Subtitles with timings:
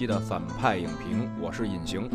[0.00, 2.08] 期的反派影评，我是隐形，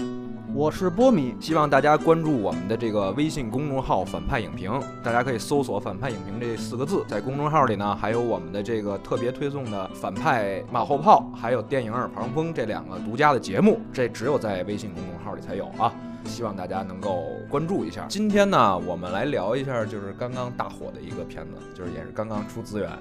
[0.56, 4.72] 我是波米，希望大家关注我们的这个微信公众号“反派影评”，
[5.06, 15.94] 大家可以搜索“反派影评”这四个字，在公众号里呢，还有我们的这个特别推送的反派马后炮，还有电影耳旁风这两个独家的节目，这只有在微信公众号里才有啊。
[16.24, 18.08] 希望大家能够关注一下。
[18.10, 22.90] 今天呢，我们来聊一下，就是刚刚大火的一个片子，就是也是刚刚出资源，《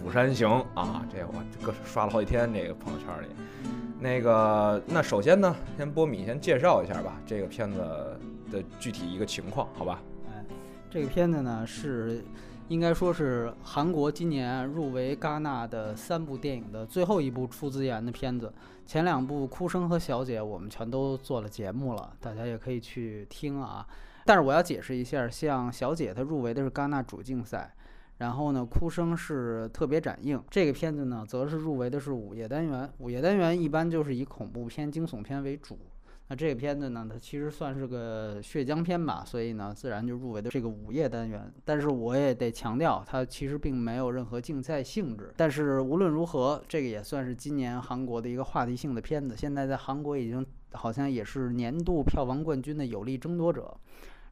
[0.00, 0.48] 釜山行》
[0.80, 3.79] 啊，这我各刷了好几天这个朋友圈里。
[4.00, 7.78] 那个，那首先呢，先波米先介绍一下吧，这个片子
[8.50, 10.02] 的具体一个情况，好吧？
[10.32, 10.44] 哎，
[10.90, 12.24] 这个片子呢是。
[12.68, 18.54] 应该说是韩国今年入围戛纳的三部电影的最后一部出资源的片子。
[18.86, 23.84] 前两部《哭声》和《小姐》我们全都做了节目了，大家也可以去听啊。
[24.24, 27.74] 但是我要解释一下，像《小姐》它入围的是戛纳主竞赛，
[28.20, 30.42] 然后呢，《哭声》是特别展映。
[30.50, 32.88] 这个片子呢，则是入围的是午夜单元。
[32.98, 35.78] 午夜单元一般就是以恐怖片、惊悚片为主。
[36.28, 41.50] 那这个片子呢，它其实算是个血浆片吧，所以呢，自然就入围的这个午夜单元。
[41.64, 45.32] 但是我也得强调，它其实并没有任何竞赛性质。
[45.34, 49.34] 但是无论如何，这个也算是今年韩国的一个话题性的片子。
[49.34, 53.74] 现在在韩国已经好像也是年度票房冠军的有力争夺者，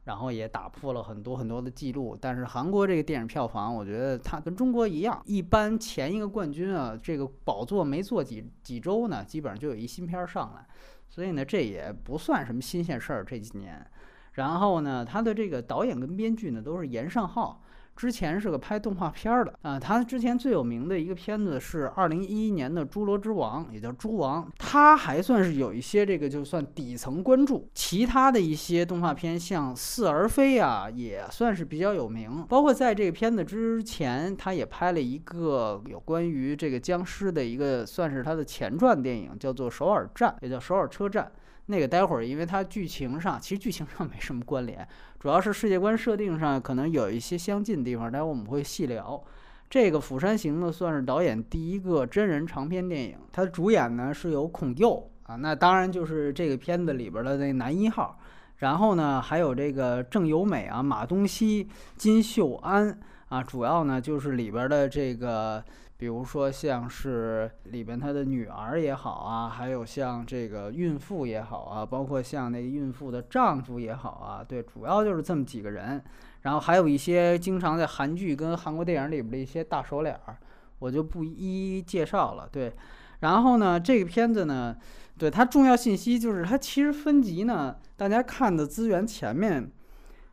[0.09, 2.17] 然后也打破了很多很多的记录。
[2.19, 10.65] 但是韩国这个电影票房，我觉得它跟中国一样，一般前一个冠军啊，这个宝座没坐几几周呢，基本上就有一新片上来。
[11.07, 13.85] 所以呢，这也不算什么新鲜事儿这几年。
[14.33, 17.61] 然后呢，他的这个导演跟编剧呢都是严尚浩。
[17.99, 27.67] 之前是个拍动画片的啊，他之前最有名的一个片子是二零一一年的《侏罗之王》，也叫《猪王》，他还算是有一些这个就算底层关注。
[27.73, 32.45] 其他的一些动画片，像《似而非》啊，也算是比较有名。
[32.47, 41.25] 包括在这个片子之前，他也拍了一个有关于这个僵尸的一个，算是他的前传电影，叫做《首尔站》，也叫《首尔车站》。
[41.71, 44.87] 那个待会儿，因为它剧情上其实剧情上没什么关联，
[45.19, 49.23] 主要是世界观设定上可能有一些相近的地方，待会儿我们会细聊。
[49.69, 58.17] 这个《釜山行》呢，算是导演第一个真人长篇电影，它的主演呢是有孔佑啊，那当然就是这个片子里边的那男一号。
[58.57, 65.63] 然后呢，还有这个郑有美啊、马东锡、金秀安啊，主要呢就是里边的这个。
[65.99, 76.01] 比如说，像是里边他的女儿也好啊，还有像这个孕妇也好啊，包括像那个孕妇的丈夫也好啊，对，主要就是这么几个人。
[76.43, 80.37] 然后还有一些经常在韩剧跟韩国电影里边的一些大手脸儿，
[80.79, 82.47] 我就不一一介绍了。
[82.49, 82.73] 对，
[83.19, 84.73] 然后呢，这个片子呢，
[85.17, 89.69] 对它重要信息就是它其实分级呢，大家看的资源前面。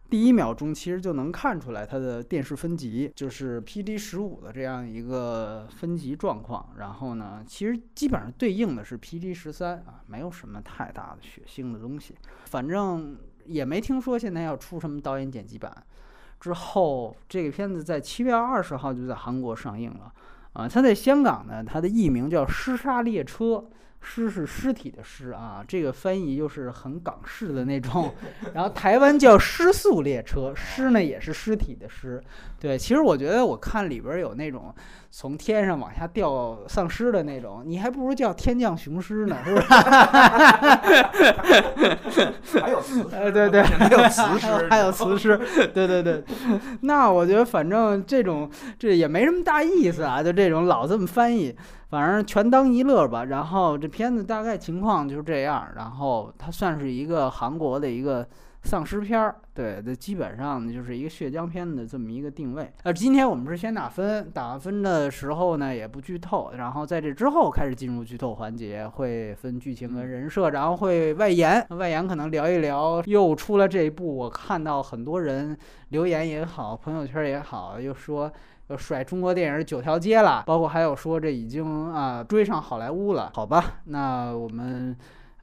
[0.08, 6.70] 第一秒钟其实就能看出来它的电视分级，就是 PD 十五的这样一个分级状况。
[6.78, 12.14] 然后呢，其实基本上对应的是 PD 十三啊，没有什么太大的血腥的东西。
[12.44, 15.72] 反正也没听说现在要出什么导演剪辑版。
[16.38, 20.12] 之后这个片子在七月二十号就在韩国上映了
[20.52, 23.44] 啊，它在香港呢，它的译名叫《尸杀列车》。
[24.08, 28.14] 尸是尸体的尸啊，这个翻译又是很港式的那种。
[28.54, 32.22] 然后台湾叫尸速列车，尸呢也是尸体的尸。
[32.60, 34.72] 对，其实我觉得我看里边有那种
[35.18, 39.64] 从天上往下掉丧尸的那种，你还不如叫天降雄狮呢，是不是？
[42.60, 45.40] 还有雌尸，对对， 还有雌 尸，还有雌尸，
[45.72, 46.22] 对对对。
[46.82, 51.56] 那我觉得反正这种这也没什么大意思啊，就这种老这么翻译。
[51.88, 53.24] 反正全当一乐吧。
[53.24, 55.66] 然后这片子大概情况就是这样。
[55.76, 58.28] 然后它算是一个韩国的一个
[58.66, 62.70] 丧尸片儿，对，这基本上就是一个血浆片的这么一个定位。
[62.82, 75.56] 呃，今天我们是先打分，打分的时候呢也不剧透，然后在这之后开始进入剧透环节，会分剧情跟人设，然后会外延，外延可能聊一聊又出了这一部，我看到很多人
[75.90, 78.30] 留言也好，朋友圈也好，又说。
[78.68, 83.74] 要甩中国电影九条街了，包括还有说这已经啊追上好莱坞了，好吧？
[83.84, 84.96] 那我们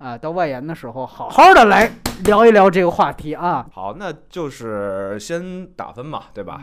[0.03, 1.89] 啊到外延的时候，好好的来
[2.25, 3.65] 聊一聊这个话题啊。
[3.71, 6.61] 好，那就是先打分嘛，对吧？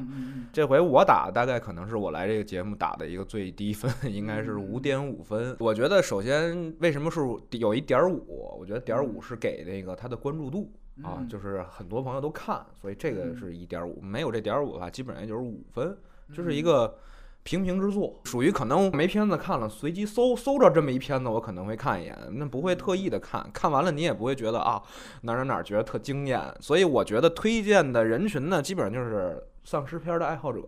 [0.52, 5.56] 这回我打大概可能是我来这个节目打的一个最低分，应该是五点五分。
[5.58, 7.20] 我觉得首先为什么是
[7.52, 8.58] 有一点五？
[8.60, 10.70] 我觉得点五是给那个他的关注度
[11.02, 14.02] 啊，就是很多朋友都看，所以这个是一点五。
[14.02, 15.96] 没有这点五的话，基本上就是五分。
[16.32, 16.94] 就是一个
[17.42, 24.82] 平平之作，属于可能没片子看了，随机搜搜着这么一片子，我可能会看一眼，那不会特意的看，看完了你也不会觉得啊
[25.22, 30.60] 哪哪哪觉得特惊艳，所以我觉得推荐的人群呢，基本上就是丧尸片的爱好者。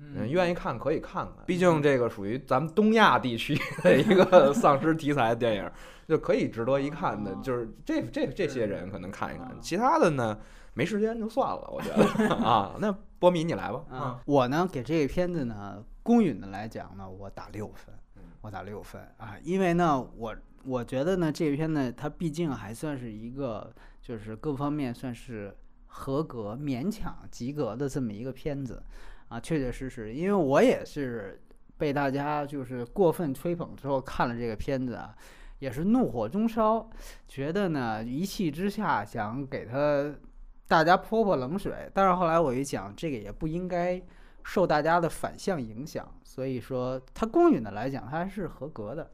[0.00, 5.70] 嗯，愿意看可以看看，毕竟这个属于咱们东亚地区的一个 丧尸题材的电影，
[6.06, 7.34] 就可以值得一看的。
[7.42, 10.38] 就是这这这些人可能看一看，其他的呢
[10.72, 12.76] 没时间就算了，我觉得 啊。
[12.78, 13.84] 那波米你来吧。
[13.90, 17.92] 啊，我呢给这个片子呢公允的来讲呢，我打六分，
[18.40, 20.34] 我打六分啊，因为呢我
[20.64, 25.54] 我觉得呢这片呢它毕竟还算是一个就是各方面算是
[25.86, 28.80] 合格、勉强及格的这么一个片子。
[29.28, 31.40] 啊，确确实实，因为我也是
[31.76, 35.14] 被大家就是过分吹捧之后看了这个片子啊，
[35.58, 36.88] 也是怒火中烧，
[37.28, 40.14] 觉得呢一气之下想给他
[40.66, 41.90] 大家泼泼冷水。
[41.92, 44.02] 但是后来我一讲，这个也不应该
[44.42, 49.10] 受大家的反向影响，所以说它公允的来讲，它还是合格的。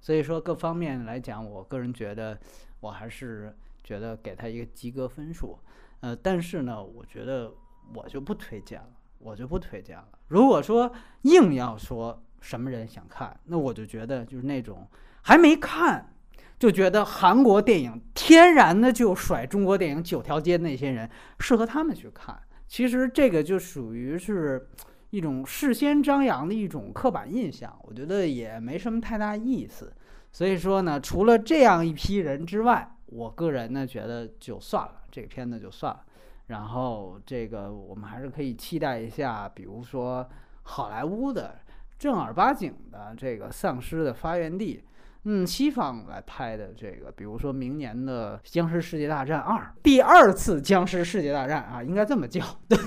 [0.00, 2.38] 所以说各方面来讲，我个人觉得
[2.78, 3.52] 我还是
[3.82, 5.58] 觉得给他一个及格分数。
[6.00, 7.52] 呃，但是呢，我觉得
[7.94, 8.88] 我就不推荐了。
[9.18, 10.08] 我就不推荐了。
[10.28, 10.92] 如果说
[11.22, 14.86] 硬要说什么人想看，那我就觉得就是那种
[15.22, 16.12] 还没看
[16.58, 21.08] 就觉得韩国电影天然的就甩中国电影九条街那些人，
[21.38, 22.40] 适合他们去看。
[22.66, 24.68] 其实这个就属于是
[25.10, 29.92] 一种事先张扬的一种刻板印象，我觉得也没什么太大意思。
[30.32, 36.04] 所以说呢，除了这样一批人之外，我个人呢觉得就算了，这个片子就算了。
[36.46, 40.28] 然后这个我们还是可以期待一下，比如说
[40.62, 41.56] 好莱坞的
[41.98, 44.84] 正儿八经的这个丧尸的发源地，
[45.24, 52.44] 嗯，西方来拍的这个，比如说明年的《僵尸世界大战二》第二次僵尸世界大战啊，应该这么叫。
[52.68, 52.78] 对，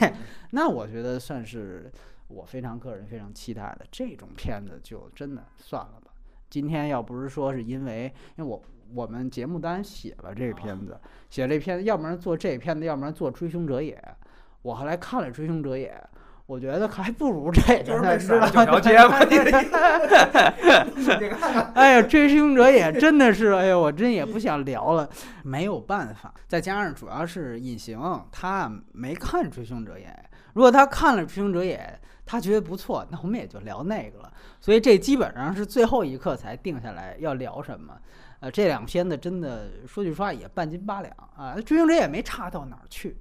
[0.51, 1.91] 那我觉得算是
[2.29, 6.11] 我非常个人非常期待的这种片子，就真的算了吧。
[6.50, 8.06] 今天要不是说是因为，
[8.38, 8.61] 因为我。
[8.94, 11.00] 我们节目单写了这片子，
[11.30, 13.95] 写这片子，要不然做这片子，要不然做《追凶者也》。
[14.62, 15.89] 我后来看了《追凶者也》，
[16.45, 18.50] 我觉得还不如这个呢，知道吗？
[21.75, 25.09] 哎呀，《追凶者也》真的是，哎呀，我真也不想聊了，
[25.44, 26.33] 没有办法。
[26.47, 28.00] 再加上主要是隐形，
[28.31, 30.06] 他没看《追凶者也》，
[30.53, 31.77] 如果他看了《追凶者也》，
[32.25, 34.31] 他觉得不错，那我们也就聊那个了。
[34.59, 37.94] 所以这基本上是最后一刻才定下来要聊什么。
[38.39, 43.18] 呃，这两片子真的说句实话也半斤八两啊，追星者也没差到哪儿去，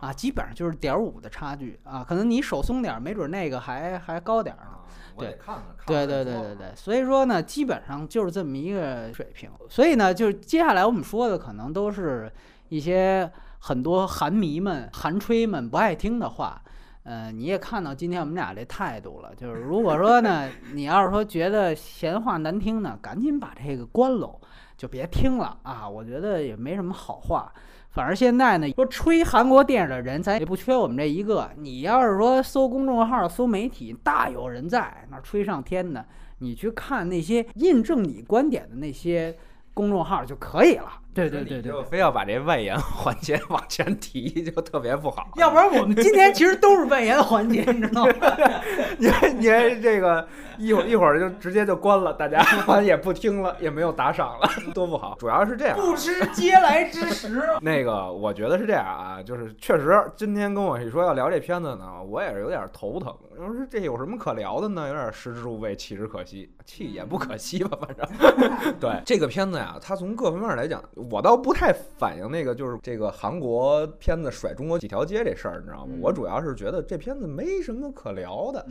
[0.00, 4.78] 啊，基本上就是点五的差距啊，可能你手松点儿，没准那个还还高点儿呢。
[5.18, 5.38] 对，
[5.86, 9.50] 对对对对对，所以说呢，基本上就是这么一个水平。
[9.68, 12.32] 所以呢，就是接下来我们说的可能都是
[12.70, 16.62] 一些很多韩迷们、韩吹们不爱听的话。
[17.04, 24.40] 呃，你也看到今天我们俩这态度了，就是如果说呢， 你要是说觉得闲话难听呢，赶紧把这个关喽。
[24.74, 25.88] 就别听了啊！
[25.88, 27.52] 我觉得也没什么好话。
[27.90, 31.48] 反正现在呢，说吹韩国电影的人，咱也不缺我们这一个。
[31.56, 36.04] 你要是说搜公众号、搜媒体，大有人在那吹上天的。
[36.38, 39.36] 你去看那些印证你观点的那些
[39.72, 40.90] 公众号就可以了。
[41.14, 45.28] 对对对对，就非要把这外延环节 往前提，就特别不好。
[45.36, 48.12] 要不然我们今天其实都是外延环节，你知道吗？
[48.98, 49.42] 你你
[49.80, 50.26] 这个
[50.58, 55.16] 一会儿一会儿就直接就关了，大家 反正也不听了，也没有打赏了，多不好。
[55.18, 57.42] 主要是这样，不知嗟来之食。
[57.60, 63.14] 那个我觉得是这样啊，就是确实今天跟我一说要聊这片子呢，我也是有点头疼。
[63.38, 64.86] 我说这有什么可聊的呢？
[64.88, 68.74] 有点食之无味，弃之可惜，弃也不可惜吧，反正。
[68.78, 70.82] 对这个片子呀，它从各方面来讲。
[71.10, 75.94] 我倒不太反映那个，就是这个韩国片子甩中国几条街这事儿，你知道吗？
[76.00, 78.64] 我主要是觉得这片子没什么可聊的，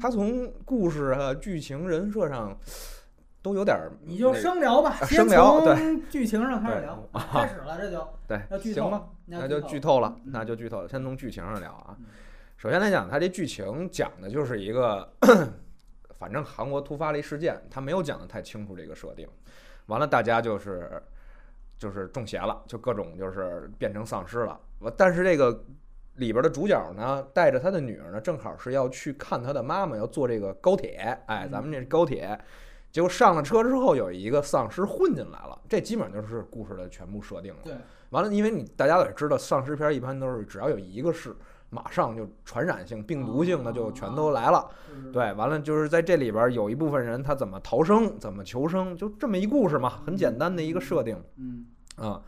[0.00, 2.56] 它从故事啊、剧情、人设上
[3.42, 3.92] 都有点儿。
[4.04, 10.88] 你就生聊吧，生聊对剧情上开始聊， 开始了这就对，要剧透了，那就剧透了，那就剧透了。
[10.88, 11.96] 先从剧情上聊啊。
[12.56, 15.08] 首先来讲，它这剧情讲的就是一个，
[16.18, 19.28] 反正韩国突发了一事件，它没有讲的太清楚这个设定，
[19.86, 21.02] 完了大家就是。
[21.78, 24.58] 就是中邪了，就各种就是变成丧尸了。
[24.96, 25.64] 但是这个
[26.16, 31.18] 里边的主角呢，带着他的女儿呢，正好是要去看他的妈妈，要坐这个高铁。
[31.26, 32.38] 哎，咱们这高铁，
[32.90, 35.58] 结果上了车之后，有一个丧尸混进来了。
[35.68, 37.60] 这基本上就是故事的全部设定了。
[37.64, 37.74] 对，
[38.10, 41.34] 完了，因为你大家也知道，丧尸片一般都是只要有一个是。
[41.70, 44.66] 马上就传染性、病毒性的就全都来了，
[45.12, 51.22] 对，完了就是在这里边有一部分人他怎么逃生、怎么求生，就这么一故事嘛，很简单的一个设定。
[51.36, 52.22] 嗯啊，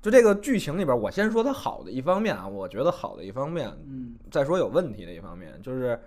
[0.00, 6.00] 就这个剧情里边，我先说它好的一方面啊，我觉得好的一方面，嗯，再说有问题的一方面，就是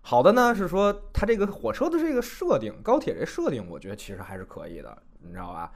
[0.00, 5.70] 好的呢是说它这个火车的这个设定、高铁这设定，我觉得其实还是可以的，你知道吧？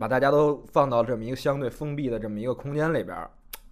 [0.00, 3.16] 把大家都放到这么一个相对封闭的这么一个空间里边。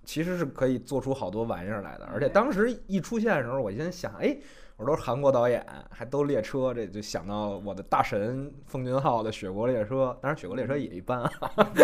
[0.09, 2.07] 其实是可以做出好多玩意儿来的。
[2.07, 4.35] 而且当时一出现的时候，我先想，哎，
[4.79, 9.95] 我说都是韩国导演，还都列车，这就想到我的大神奉俊昊的《雪国列车》。
[10.23, 11.31] 当然，《雪国列车》也一般啊。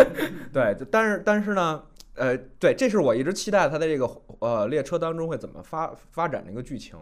[0.51, 1.83] 对，但是但是呢，
[2.15, 6.97] 呃，对，这是我一直期待他的这个呃列车当中会怎么发发展这个剧情。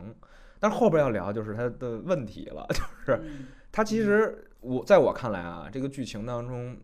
[0.60, 2.68] 但是后边要聊就是他的问题了，
[3.08, 3.24] 就是
[3.72, 6.75] 他其实我在我看来啊，这个剧情当中。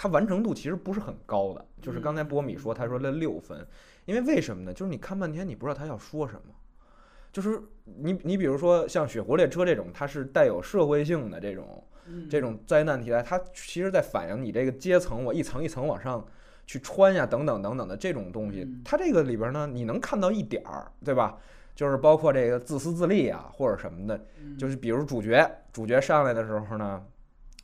[0.00, 3.66] 它完成度其实不是很高的，就是刚才波米说，他说了六分，
[4.04, 4.72] 因为为什么呢？
[4.72, 6.54] 就是你看半天，你不知道他要说什么，
[7.32, 11.84] 就是你你比如说像《雪国列车》这种，它是带有社会性的这种
[12.30, 16.24] 这种灾难题材，它其实在反映你这个阶层，我一层一层往上
[16.64, 21.36] 去穿呀，等等等等的这种东西，它这个里边呢，你能看到一点儿，对吧？
[21.74, 24.24] 就是包括这个自私自利啊，或者什么的，
[24.56, 27.04] 就是比如主角主角上来的时候呢，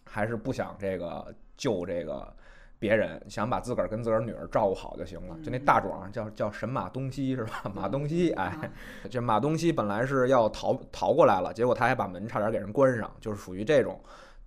[0.04, 1.32] 还是不想这个。
[1.56, 2.32] 救这个
[2.78, 5.36] 别人，想把自个儿跟自个儿女儿照顾好就行了。
[5.42, 7.70] 就那大壮叫叫神马东西是吧？
[7.74, 8.70] 马东西，哎，
[9.08, 13.98] 这马东西本来是要逃逃过来了，结果他还把门差点给人关上，就是属于这种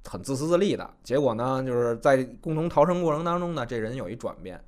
[0.06, 0.88] 很自私自利的。
[1.04, 4.62] 结果呢，就是在共同逃生过程当中呢，这人有一转变。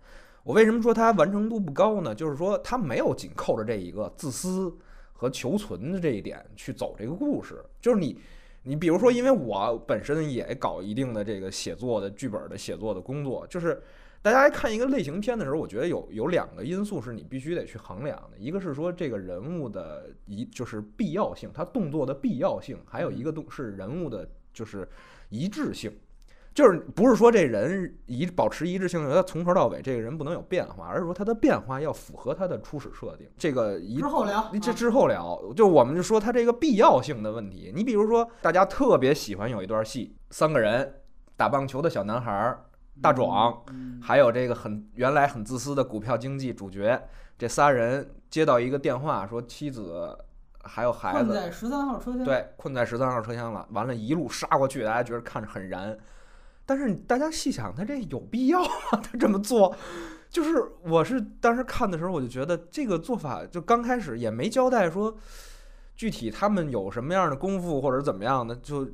[0.43, 2.15] 我为什么说他完成度不高呢？
[2.15, 4.75] 就是说他没有紧扣着这一个自私
[5.13, 8.19] 和求存的这一点去走这个故事，就是你。
[8.63, 13.81] 你比如说，因为我本身也搞一定的这个写作的剧本的写作的工作，就是
[14.21, 24.87] 大家看一个类型片的时候，我觉得有有两个因素是你必须得去衡量的，一个是说这个人物的一就是必要性，他动作的必要性，还有一个动是人物的就是
[25.29, 25.91] 一致性。
[26.59, 33.25] 就是不是说这人一保持一致性，他从头到尾这个人不能有变化，而是说他的变化要符合他的初始设定。
[33.37, 37.71] 这个一之后聊，这之后聊，就我们就说他这个必要性的问题。
[37.73, 40.95] 你比如说，大家特别喜欢有一段戏，三个人
[41.37, 42.53] 打棒球的小男孩
[43.01, 43.63] 大壮，
[44.01, 47.01] 还有这个很原来很自私的股票经济主角，
[47.37, 50.13] 这仨人接到一个电话，说妻子
[50.63, 53.65] 还有孩子困在十三号车厢，对，困在十三号车厢了。
[53.71, 55.97] 完了，一路杀过去，大家觉得看着很燃。
[56.69, 58.69] 但是大家细想，他这有必要吗？
[59.01, 59.75] 他这么做，
[60.29, 65.17] 就是我是当时看的时候，我就觉得这个做法就刚开始也没交代说
[65.95, 68.87] 具体他们有什么样的功夫或者怎么样的，就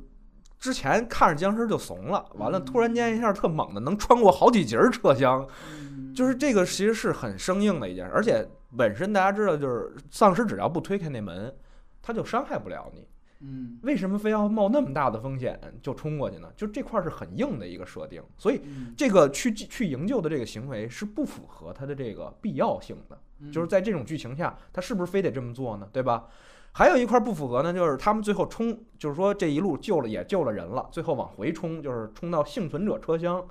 [0.58, 5.46] 之前看着僵尸就怂了，完了突然间一下特猛的能穿过好几节车厢，
[6.16, 11.54] 就是这个其实是很生硬的一件事，而且本身大家知道，就是丧尸只要不推开那门，
[12.00, 13.06] 他就伤害不了你。
[13.40, 16.50] 嗯，为什么非要冒那么大的风险就冲过去呢？
[16.56, 18.62] 就这块是很硬的一个设定，所以
[18.96, 23.20] 这个去去营救的这个行为是不符合它的这个必要性的。
[23.52, 25.86] 就是在这种剧情下，他是不是非得这么做呢？
[25.92, 26.26] 对吧？
[26.72, 33.46] 还有一块不符合呢，就是他们最后冲，就是说这一路救了也救了人了，最后往回冲，就是冲到幸存者车厢，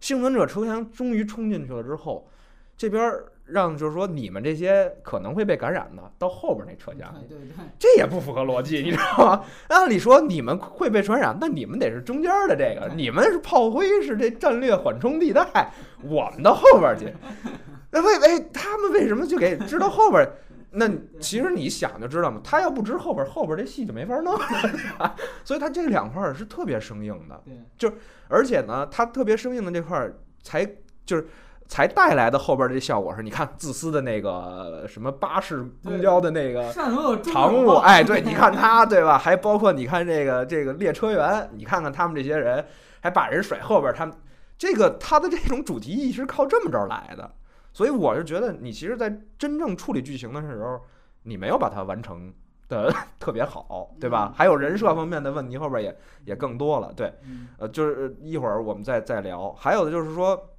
[0.00, 2.30] 幸存者车厢终于冲进去了之后，
[2.76, 3.12] 这边。
[3.52, 9.44] 让就是说你们这些可能会被感染的到后边那车厢，对对对，这也不符合逻辑，你知道吗？
[9.68, 17.12] 按理说你们会被传染，那你们得是中间的这个，你们是炮灰，是这战略缓冲地带，我们到后边去。
[17.92, 20.30] 那为为他们为什么就给知道后边？
[20.72, 20.88] 那
[21.18, 25.16] 其实你想就知道嘛，他要不知后边，后边这戏就没法弄了。
[25.44, 27.92] 所以他这两块是特别生硬的，对，就
[28.28, 30.08] 而且呢，他特别生硬的这块
[30.42, 30.64] 才
[31.04, 31.26] 就是。
[31.70, 36.68] 才带来的后边这效果是，你看自私的那个什么巴士公交的那个
[37.22, 39.16] 常务，哎，对，你看他，对吧？
[39.16, 42.66] 还包括你看这个这个列车员，你看看他们这些人，
[43.00, 44.12] 还把人甩后边，他们
[44.58, 47.30] 这个他的这种主题意识靠这么着来的。
[47.72, 50.80] 所以我是觉得，你其实，在真正处理剧情的时候，
[51.22, 52.34] 你没有把它完成
[52.68, 54.32] 的 特别好，对吧？
[54.34, 56.92] 还有人设方面的问题，后边也也更多了。
[56.96, 57.14] 对，
[57.58, 59.52] 呃，就是一会儿我们再再聊。
[59.52, 60.49] 还有的就是说。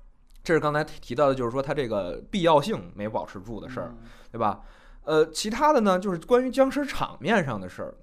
[0.43, 3.95] 这是刚才提到的，就是说它这个必要性没保持住的事儿，
[4.31, 4.61] 对吧？
[5.03, 7.93] 呃，其他的呢，就是关于僵尸场面上的事儿，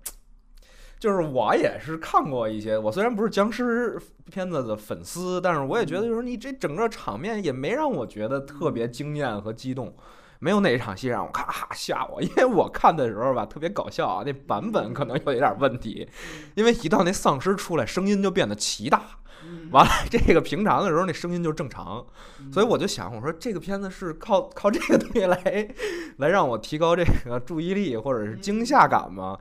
[0.99, 2.77] 就是我也是看过一些。
[2.77, 3.97] 我虽然不是僵尸
[4.31, 9.95] 片子的粉丝，但是我也觉得，就是你这整个场面也没让我觉得特别惊艳和激动，
[10.41, 12.21] 没有哪一场戏让我咔吓我。
[12.21, 16.09] 因为我看的时候吧，特别搞笑啊，那版本可能有一点问题，
[16.55, 19.03] 因为一到那丧尸出来，声音就变得奇大。
[19.71, 22.05] 完了，这个平常的时候那声音就正常，
[22.53, 25.69] 所以我就想，我说这个片子是靠靠这个东西来
[26.17, 29.39] 来让我提高这个注意力或者是惊吓感吗？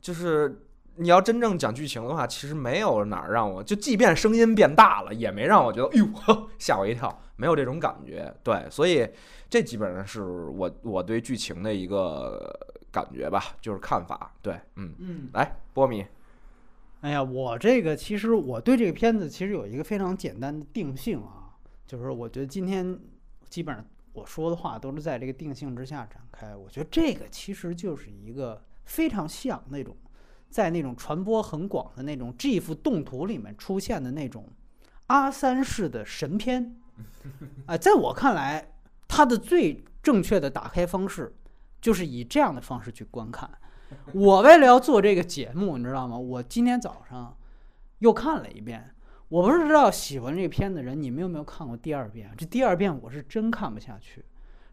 [0.00, 0.62] 就是
[0.96, 8.34] 你要真正讲剧情的话，其实没有哪儿让我就，即便声音变大了，也没让我觉得，哎呦， 吓我一跳，没有这种感觉。
[8.42, 9.08] 对，所以
[9.50, 12.58] 这基本上是我我对剧情的一个
[12.90, 14.32] 感觉吧，就是看法。
[14.40, 16.04] 对，嗯嗯，来波米。
[17.00, 21.54] 哎呀，我这个其实我对这个片子其实有一个非常简单的定性啊，
[21.86, 22.98] 就是我觉得今天
[23.48, 26.56] 基本上我说的话都是在这个定性之下展开。
[26.56, 29.96] 我觉得这个其实就是一个非常像那种
[30.50, 34.48] 在那种传播很广的那种 GIF 动图里面出现的那种
[35.06, 36.76] 阿三式的神片。
[37.66, 38.72] 啊、在我看来，
[39.06, 41.32] 它的最正确的打开方式
[41.80, 43.48] 就是以这样的方式去观看。
[44.14, 46.16] 我为了要做这个节目，你知道吗？
[46.18, 47.36] 我今天早上
[47.98, 48.94] 又看了一遍。
[49.28, 52.30] 我不知道喜欢这个片的人，你们有没有看过第二遍？
[52.36, 54.24] 这第二遍我是真看不下去，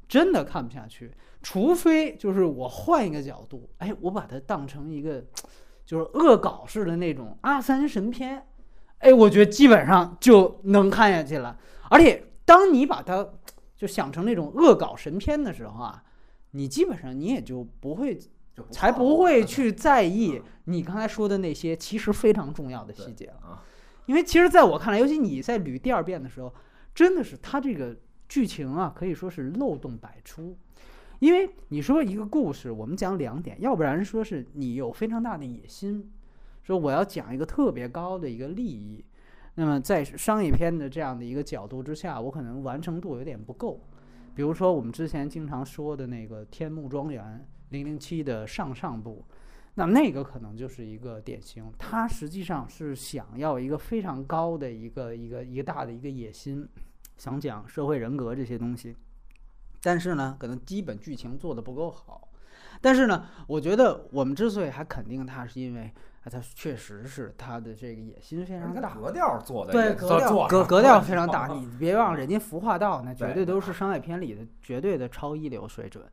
[0.07, 1.11] 真的看不下去。
[1.41, 5.23] 除非就是我换一个角度，哎，我把它当成一个
[5.85, 8.47] 就是恶搞式的那种阿三神片，
[8.99, 11.59] 哎，我觉得基本上就能看下去了。
[11.89, 13.27] 而且当你把它
[13.75, 16.01] 就想成那种恶搞神片的时候啊，
[16.51, 18.17] 你基本上你也就不会
[18.71, 23.35] 才不会去在意你刚才说的那些其实非常重要的细节了。
[23.43, 23.63] 啊，
[24.05, 26.53] 因为其实在我看来，尤其你在捋第二遍的时候，
[26.93, 27.95] 真的是它这个
[28.27, 30.57] 剧情啊，可以说是漏洞百出。
[31.19, 36.11] 因为你说一个故事，我们讲两点，要不然说是你有非常大的野心，
[36.63, 39.03] 说我要讲一个特别高的一个利益，
[39.55, 43.79] 那么在商业片的这样的一个角度之下，我可能完成度有点不够。
[44.35, 49.23] 比如说我们之前经常说的那个《天幕庄园零零七》的上上部，
[49.75, 56.67] 那那个可能就是一个典型，他实际上是想要一个非常高的一个一个一个大的一个野心，
[57.17, 58.95] 想讲社会人格这些东西，
[59.81, 62.29] 但是呢，可能基本剧情做的不够好。
[62.81, 65.91] 但是呢，我觉得我们之所以还肯定他，是因为
[66.23, 76.05] 啊，它确实是他的这个野心非常大，格调做的对格调格格调非常大，你别忘了，人家服化道那绝对对都是商业片里的绝对的超一流水准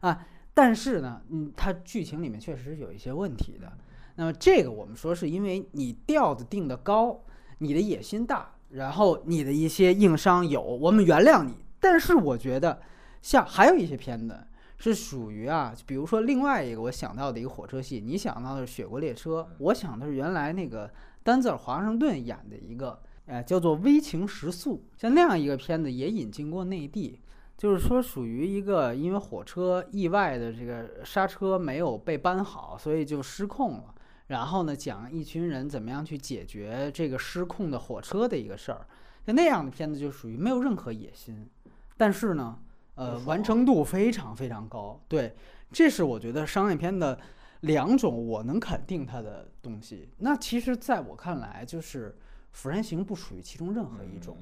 [0.00, 0.24] 啊。
[0.54, 3.72] 但是呢，嗯，它剧情里面确实是有一些问题的。
[4.14, 7.20] 那么这个我们说是因为你调子定的高，
[7.58, 11.56] 你的野心大，然后你的一些硬伤有，我们原谅你。
[11.80, 12.80] 但是我觉得，
[13.20, 14.38] 像还有一些片子
[14.78, 20.88] 是属于啊，比如说另外一个我想到的一个火车戏，你想到的是《雪国列车》，我想的是原来那个
[21.24, 27.18] 丹泽尔·华盛顿演的一个，呃，叫做《危情时速》，像那样一个片子也引进过内地。
[27.56, 33.94] 就是说，属于一个因为火车意外的这个刹车没有被扳好，所以就失控了。
[34.26, 38.86] 然后呢，讲一群人怎么样去解决这个失控的火车的一个事儿。
[39.24, 41.48] 就那样的片子就属于没有任何野心，
[41.96, 42.58] 但是呢，
[42.96, 45.00] 呃，完成度非常非常高。
[45.08, 45.34] 对，
[45.70, 47.18] 这是我觉得商业片的
[47.60, 50.10] 两种我能肯定它的东西。
[50.18, 52.10] 那其实在我看来，就是
[52.52, 54.36] 《釜山行》不属于其中任何一种。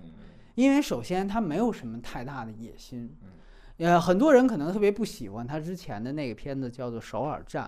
[0.55, 3.17] 因为首先他没有什么太大的野心，
[3.79, 7.67] 呃，很多人可能特别不喜欢他之前的那个片子叫做《首尔站》，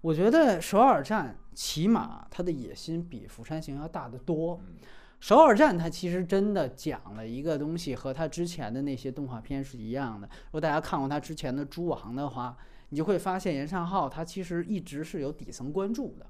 [0.00, 4.60] 我觉得《首尔站》起码他的野心比《釜山行》要大得多。
[4.66, 4.76] 嗯
[5.22, 10.26] 首尔站它其实真的讲了一个东西，和他之前的那些动画片是一样的。
[10.26, 12.56] 如果大家看过他之前的《猪王》的话，
[12.88, 16.24] 你就会发现严尚浩他其实一直是有底层关注的，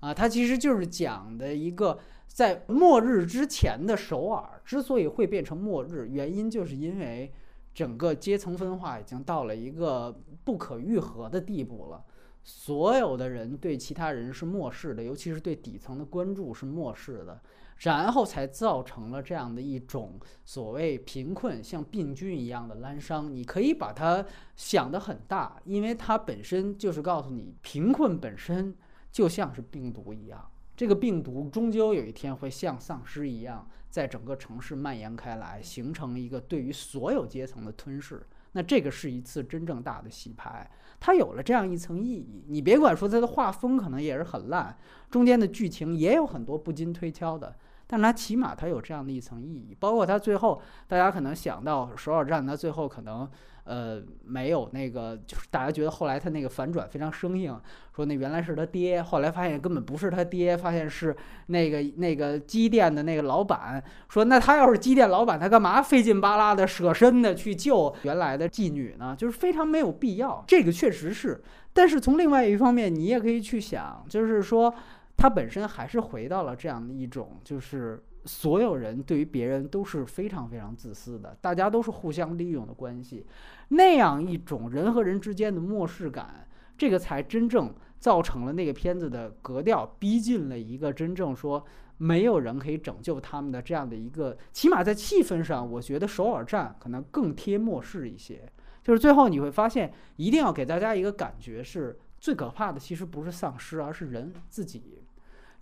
[0.00, 7.32] 啊，他其实就是讲的一个在末日之前的首尔之所以会变成末日，原因就是因为
[7.72, 12.04] 整个阶层分化已经到了一个不可愈合的地步了。
[12.46, 17.40] 所有的人对其他人是漠视的，尤其是对底层的关注是漠视的，
[17.78, 23.30] 然后才造成了这样的一种所谓贫困像病菌一样的滥觞。
[23.30, 24.22] 你可以把它
[24.56, 28.76] 想得很大，因为它本身就是告诉你，贫困本身
[29.10, 38.26] 就像是病毒一样，这个病毒终究有一天会像丧尸一样，在整个城市蔓延开来，形成一个对于所有阶层的吞噬。
[38.52, 42.44] 那这个是一次真正大的洗牌，它有了这样一层意义。
[42.48, 44.76] 你别管说它的画风可能也是很烂，
[45.10, 47.56] 中间的剧情也有很多不经推敲的，
[47.86, 49.76] 但它起码它有这样的一层意义。
[49.78, 53.28] 包括它最后，大家可能想到首尔站，它最后可能
[53.64, 57.58] 呃没有那个，就是大家觉得后来它那个反转非常生硬，
[57.94, 61.14] 说那原来是他爹，后来发现根本不是他爹，发现是
[61.46, 63.82] 那个那个机电的那个老板。
[64.08, 69.14] 说那他要是机电老板，他干嘛费劲巴拉的舍身的去救原来的妓女呢？
[69.16, 70.42] 就是非常没有必要。
[70.46, 71.42] 这个确实是，
[71.72, 74.74] 但是从另外一方面，你也可以去想，就是说
[75.16, 83.26] 他本身还是回到了这样的一种，就是所有人对于别人都是非常非常自私的，大家都是互相利用的关系，
[83.68, 86.46] 那样一种人和人之间的漠视感，
[86.76, 91.64] 这个才真正造成了那个片子的格调逼近了一个真正说
[91.96, 98.50] 没有人可以拯救他们的这样的一个，起码在气氛上，我觉得首尔站可能更贴末世一些。
[98.82, 105.03] 就是最后你会发现，一定要给大家一个感觉是，最可怕的其实不是丧尸，而是人自己。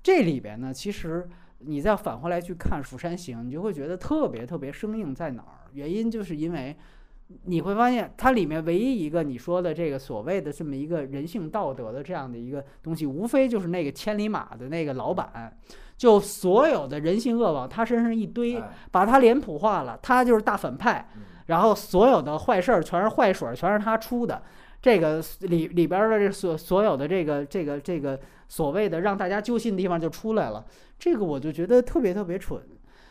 [0.02, 5.70] 这里边呢，其实你再返回来去看《釜山行》，你就会觉得特别特别生硬在哪儿？
[5.72, 6.76] 原因就是因为
[7.44, 15.56] 你会发现它里面唯一一个你说的这个所谓的这么一个人性道德的这样的一个东西，无非就是那个千里马的那个老板，
[15.96, 21.08] 就所有的人性恶往他身上一堆，哎把他脸谱化了，他就是大反派。
[21.16, 24.40] 嗯然后所有的坏事儿全是坏水儿，全是他出的。
[24.82, 28.18] 这个里里边儿的这所所有的这个这个这个
[28.48, 30.64] 所谓的让大家揪心的地方就出来了。
[30.98, 32.60] 这个我就觉得特别特别蠢，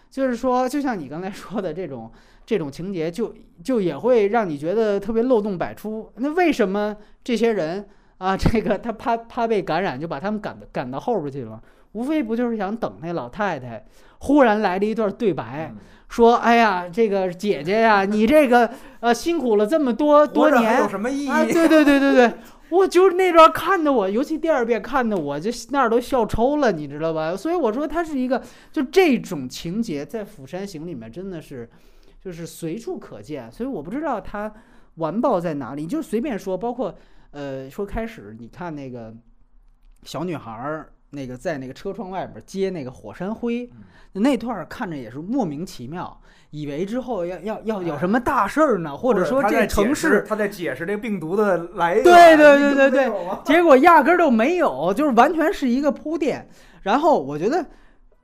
[0.09, 2.11] 就是说，就像你刚才说的这种
[2.45, 6.11] 这种情节就，就也会让你觉得特别漏洞百出。
[6.17, 11.61] 那为什么这些人啊，这个他怕怕被感染，就把他们赶赶到后边去了？
[11.93, 13.85] 无非不就是想等那老太太
[14.19, 15.77] 忽然来了一段对白，嗯
[16.11, 18.69] 说：“哎呀，这个姐姐呀，你这个
[18.99, 21.29] 呃辛苦了这么多多年有什么意义？
[21.29, 22.33] 啊，对对对对对，
[22.69, 27.33] 我就是那段看的我，尤其第二遍看的我就那儿都笑抽了，你知道吧？
[27.33, 28.43] 所以我说它是一个，
[28.73, 31.69] 就这种情节在《釜山行》里面真的是
[32.19, 34.53] 就是随处可见，所以我不知道它
[34.95, 36.93] 完爆在哪里，你就随便说，包括
[37.31, 39.13] 呃说开始你看那个
[40.03, 40.91] 小女孩儿。
[41.11, 43.69] 那个在那个车窗外边接那个火山灰，
[44.13, 46.19] 那段儿看着也是莫名其妙，
[46.49, 52.03] 以为之后要要要有什么大事儿呢，或者说这城市释他在解释这个病毒的来源。
[52.03, 53.11] 对对对你对对
[53.43, 56.47] 结果压根儿都没有，就是完全是一个铺垫。
[56.81, 57.65] 然后我觉得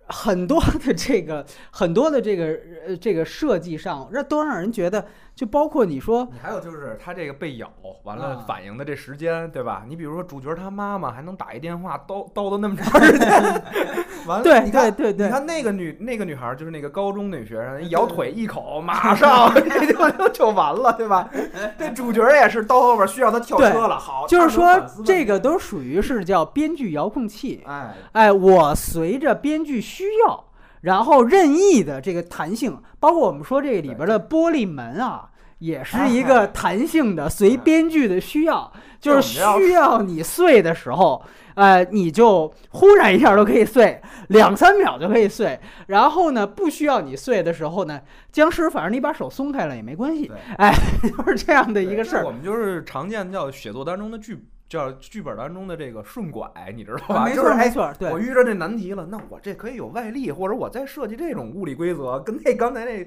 [0.07, 5.05] 很多的这个很多的这个呃这个设计上，让都让人觉得，
[5.37, 7.71] 就包括你说你还有就是他这个被咬
[8.03, 9.83] 完了啊反应的这时间，对吧？
[9.87, 13.29] 你比如说主角他妈妈还能打一电话叨叨叨那么长时间，
[14.25, 21.29] 完了，对你看对对对你看那个女那个女孩，就是那个高中女学生，一咬腿一口，马上 这就就就完了，对吧？
[21.77, 27.63] 这主角也是到后边需要他跳车了，好，就是说这个都属于是叫编剧遥控器。
[27.67, 30.43] 哎，哎，我随着编剧需要，
[30.87, 38.71] 然后任意的这个弹性，包括我们说这里边的玻璃门啊，也是一个弹性的，随编剧的需要，
[39.01, 41.21] 就是需要你碎的时候，
[41.55, 45.59] 呃，你就忽然一下都可以碎，两三秒就可以碎。
[45.87, 47.99] 然后呢，不需要你碎的时候呢，
[48.31, 50.27] 僵尸反正你把手松开了也没关系。
[50.27, 50.73] 对，哎，
[51.03, 52.25] 就是这样的一个事儿。
[52.25, 52.31] 我。
[52.31, 57.15] 们就是常见叫写作当中的剧，叫剧本当中的这个顺拐，你知道吧？
[57.21, 63.03] 啊没错没错，对我，遇着这难题了，那我这可以有外力，或者我再设计这种物理规则，跟那刚才那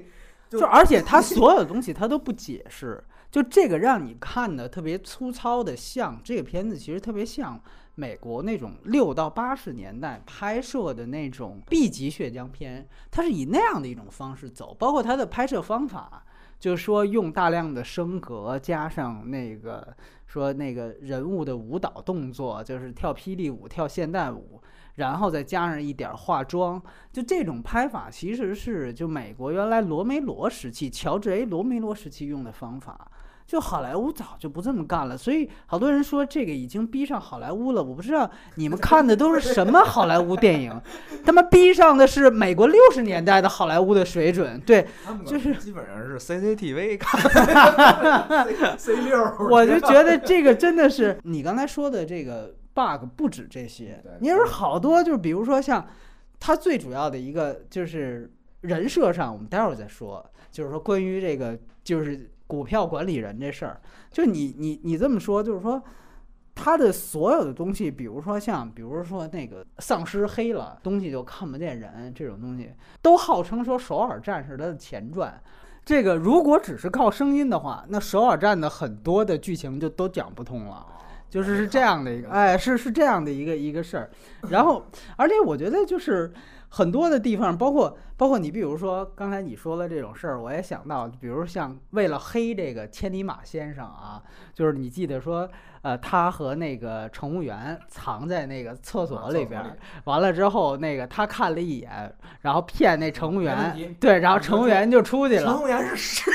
[0.49, 7.61] 就就而且 他所有的东西他都不解释，就这个让你看的特别粗糙的像这个片子其实特别像
[7.95, 16.25] 美国那种六到八十年代拍摄的那种 B 级血浆片，它是以那样的一种方式走，包括它的拍摄方法，
[16.61, 19.93] 就是说用大量的升格加上那个
[20.27, 24.61] 说那个人物的舞蹈动作，就是跳霹雳舞、跳现代舞。
[24.95, 26.79] 然后再加上一点化妆，
[27.13, 33.09] 就这种拍法其实是就美国原来罗梅罗时期，乔治 A 罗梅罗时期用的方法。
[33.45, 37.83] 就好莱坞早就不这么干了，所以好多人说这个已经逼上好莱坞了。
[37.83, 40.81] 我不知道你们看的都是什么好莱坞电影，
[41.25, 44.59] 他们逼上的是美国六十年代的好莱坞的水准。
[44.61, 44.87] 对，
[45.25, 47.19] 就是基本上是 CCTV 看
[48.77, 55.85] C 六，我就觉得这个真的是你刚才说的这个 bug 不止这些对，你说好多就是比如说像
[56.39, 63.79] 它最主要的一个就是人设上，我们待会儿再说，就是说关于这个就是股票管理人这事儿，
[64.11, 65.81] 就你你你这么说，就是说。
[66.53, 72.69] 他的所有的东西，比如说像，比如说那个丧尸黑了，东西就看不见人，这种东西
[73.01, 75.41] 都号称说首尔战是它的前传，
[75.85, 80.85] 这个如果只是靠声音的话，那首尔站的很多的剧情就都讲不通了。
[81.29, 84.11] 就是是这样的一个，哎，是是这样的一个一个事儿。
[84.49, 84.85] 然后，
[85.15, 86.31] 而且我觉得就是
[86.73, 95.49] 很多的地方，包括包括你，比如说刚才你说的这种事儿，我也想到，比如像为了黑这个千里马先生啊，就是你记得说，
[95.81, 105.45] 呃，他和那个乘务员藏在那个厕所里边儿，完了之后，那个他看了一眼，然后骗那乘务员，对，然后乘务员就出去了。
[105.45, 106.31] 乘务员是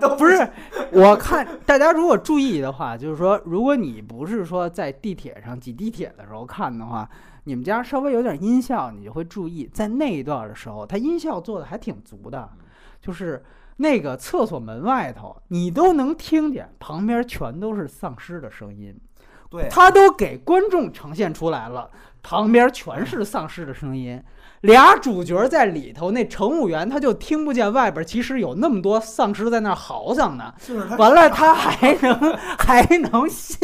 [0.00, 0.48] 都不是，
[0.90, 7.08] 我看大家如果注意的话，就是说，如果你不是说在地铁上挤地铁的时候看的话，
[7.50, 12.48] 你们家稍微有点音效，你就会注意，在那一段的时候，它音效做的还挺足的，
[13.02, 13.44] 就是
[13.78, 18.96] 那个厕所门外头，你都能听见旁边全都是丧尸的声音。
[19.50, 21.90] 对，他都给观众呈现出来了，
[22.22, 24.22] 旁边全是丧尸的声音。
[24.62, 30.52] 俩主角在里头，那乘务员他就听不见外边其实有那么多丧尸在那儿嚎丧呢。
[30.98, 33.58] 完了，他还能 还能信，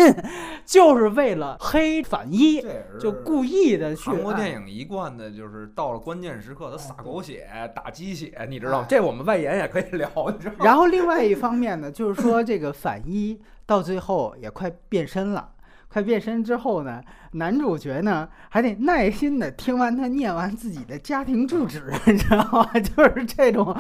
[0.64, 2.64] 就是为了黑反一，
[2.98, 4.10] 就故意的去。
[4.10, 8.84] 韩国电影影一贯的就是到了关键时刻，他撒狗血、打鸡血，你知道？
[8.88, 10.64] 这我们外延也可以聊，你知道吗？
[10.64, 15.50] 然后另外一方面呢，就是说这个反一到最后也快变身了。
[15.96, 22.70] 他变身之后呢，男主角呢还得耐心的听完他念完自己的家庭住址， 你知道吗？
[22.78, 23.74] 就是这种，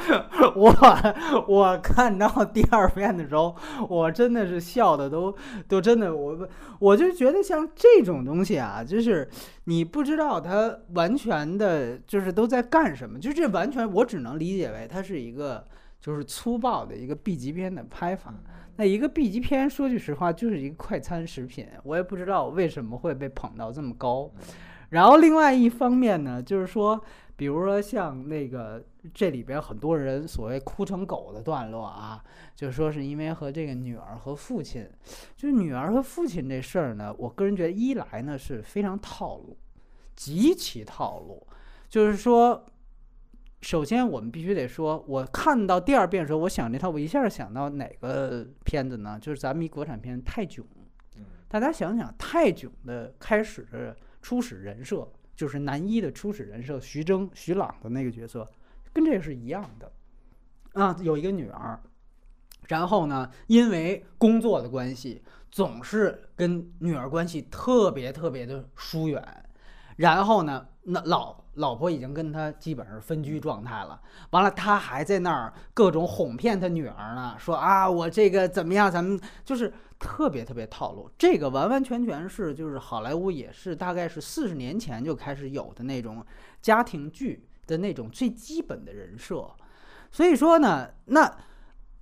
[0.54, 0.74] 我
[1.46, 3.54] 我看到第二遍的时候，
[3.90, 5.36] 我真的是笑的都
[5.68, 6.48] 都真的，我
[6.78, 9.28] 我就觉得像这种东西啊，就是
[9.64, 15.62] 你不知道他完全的就是都在干什么，就这完全我只能理解为它是一个
[16.00, 18.32] 就是粗暴的一个 B 级片的拍法。
[18.76, 24.30] 那一个 B 级片，说句实话，就是一个快餐食品，我也不知道为什么会被捧到这么高。
[24.90, 27.02] 然后另外一方面呢，就是说，
[27.36, 28.84] 比如说像那个
[29.14, 32.22] 这里边很多人所谓哭成狗的段落啊，
[32.54, 34.88] 就说是因为和这个女儿和父亲，
[35.36, 39.56] 就是女儿和父亲这事儿呢，我个人觉得一来呢是非常套路，
[40.14, 41.46] 极其套路，
[41.88, 42.64] 就是说。
[43.66, 49.18] 首先，我们必须得说，我看到第二遍的时候，我想这套，我一下想到哪个片子呢？
[49.20, 50.64] 就是咱们一国产片《泰囧》。
[51.48, 58.48] 大家想想，泰囧的开始的初始人设，就是男一的初始人设，徐峥、徐朗的那个角色，
[58.92, 59.90] 跟这个是一样的。
[60.80, 61.80] 啊，有一个女儿，
[62.68, 69.20] 然后呢，因为工作的关系，总是跟女儿关系特别特别的疏远。
[69.96, 74.00] 然后呢，那老老婆已经跟他基本上分居状态了。
[74.30, 78.90] 完了，他还在那儿各种哄骗他女儿呢，说啊，我这个怎么样？
[78.90, 81.10] 咱们就是特别特别套路。
[81.18, 86.24] 这个完完全全是就是好莱坞也是大概是四十年前就开始有的那种
[86.62, 89.50] 家庭剧的那种最基本的人设。
[90.12, 91.36] 所以说呢，那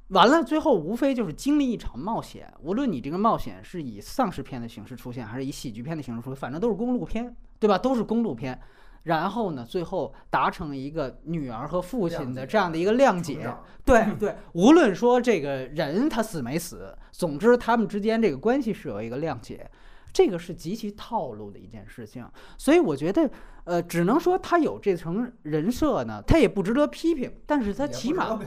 [0.08, 2.52] 完了最后无非就是经历一场冒险。
[2.60, 7.34] 无论你这个冒险是以丧尸片的形式出现，还是以喜剧片的形式出现，反正都是公路片。
[7.60, 7.78] 对吧？
[7.78, 8.60] 都是公路片，
[9.04, 13.50] 然后呢，最后达成一个女儿和父亲的这样的一个谅解。
[13.84, 19.70] 对对，无论说这个人他死没死，总之他们之间这个关系是有一个谅解，
[20.12, 22.26] 这个是极其套路的一件事情。
[22.56, 23.30] 所以我觉得，
[23.64, 28.38] 呃，只能说他有这层人设呢，他也不值得批评，但是他起码。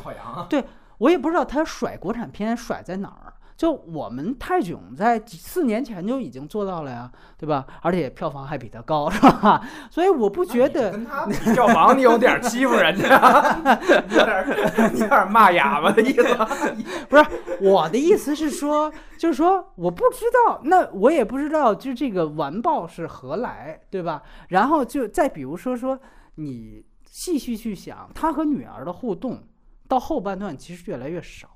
[0.49, 0.63] 对
[0.97, 3.33] 我也不知道他甩国产片甩在哪儿。
[3.57, 7.65] 就我们泰囧在几四年前就已经做到了呀，对吧？
[7.81, 9.59] 而且票房还比他高，是吧？
[9.89, 10.95] 所以我不觉得
[11.55, 13.59] 票房你有点欺负人家，
[14.11, 16.23] 有点有点骂哑巴的意思。
[17.09, 17.25] 不是
[17.59, 24.21] 我的意思是说，就是说我不知道，那我也不知道，就这个完爆是何来，对吧？
[24.49, 25.99] 然后就再比如说说，
[26.35, 29.41] 你细细去想，他和女儿的互动，
[29.87, 31.49] 到后半段其实越来越少。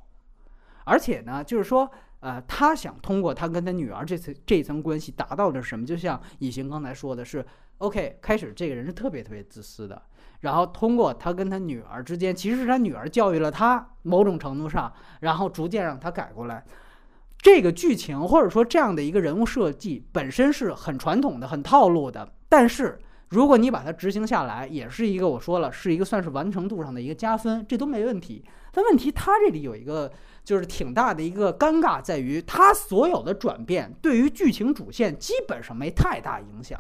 [0.86, 1.90] 而且呢，就是说，
[2.20, 5.86] 呃，他想通过他跟他女儿这层这层关系达到的什么？
[5.86, 7.46] 就像以行刚才说的是
[7.80, 10.02] ，OK，开始这个人是特别特别自私的，
[10.42, 14.92] 然后通过他跟他女儿之间，其实是他女儿教育了他，某种程度上，
[15.22, 16.64] 然后逐渐让他改过来。
[17.38, 28.44] 这个剧情或者说这样的一个人物设计本身是很传统的、很套路的，但是如果你把它执行下来，也是一个我说了，是一个算是完成度上的一个加分，这都没问题。
[28.72, 30.12] 但问题他这里有一个。
[30.44, 36.80] 就是挺大的一个尴尬，在于他所有的转变对于剧情主线基本上没太大影响。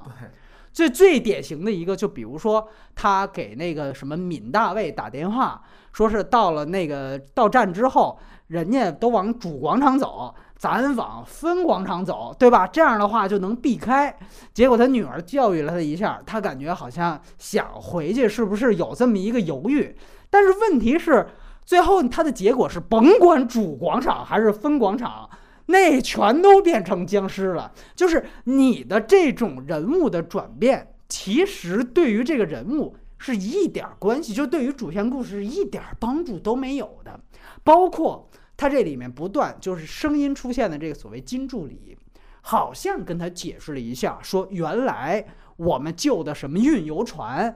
[0.73, 12.65] 最最典型的一个，就比如说他给那个什么闵大卫打电话，说是到了那个到站之后，人家都往主广场走，咱往分广场走，对吧？
[12.65, 14.17] 这样的话就能避开。
[14.53, 19.93] 结果他女儿教育了他一下，他感觉好像想回去，是不是有这么一个犹豫？
[20.29, 21.27] 但是问题是。
[21.65, 25.29] 最后，它的结果是，甭管主广场还是分广场，
[25.67, 27.71] 那全都变成僵尸了。
[27.95, 37.19] 就是你的这种人物的转变，其实对于这个人物是一点关系，就对于主线故事一点帮助都没有的。
[37.63, 41.97] 包括他这里面不断就是声音出现的这个所谓金助理，
[42.41, 45.23] 好像跟他解释了一下，说原来
[45.61, 47.55] 我们救的什么运油船。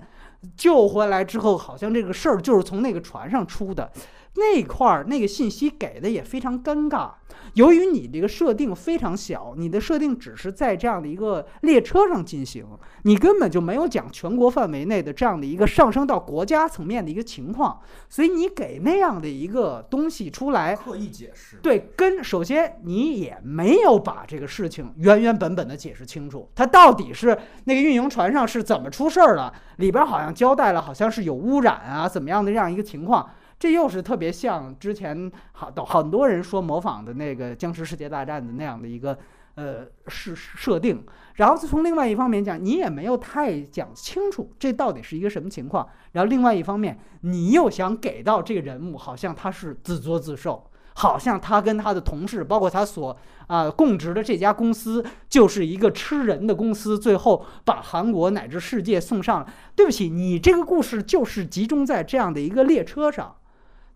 [0.55, 3.91] 救回来之后，好像这个事儿就是从那个船上出的，
[4.35, 7.11] 那块儿那个信息给的也非常尴尬。
[7.53, 12.65] 由于你这个设定非常小，你的设定只是在这样的一个列车上进行，
[13.03, 33.29] 你根本就没有讲全国范围内的这样的一个上升到国家层面的一个情况，所以你给那样的一个东西出来，刻意解释，对，跟首先你也没有把这个事情原原本本的解释清楚，它到底是那个运营船上是怎么出事儿了，里边好像交代了，好像是有污染啊，怎么样的这样一个情况。
[33.65, 39.17] 这又是特别像之前好很多人说模仿的那个《僵尸世界大战》的那样的一个
[39.55, 59.43] 呃设设定，然后从另外一方面讲，你也没有太讲清楚这到底是一个什么情况，然后另外一方面，你又想给到这个人物好像他是自作自受，好像他跟他的同事，包括他所啊供职的这家公司，就是一个吃人的公司，最后把韩国乃至世界送上。
[59.75, 63.35] 对不起，你这个故事就是集中在这样的一个列车上。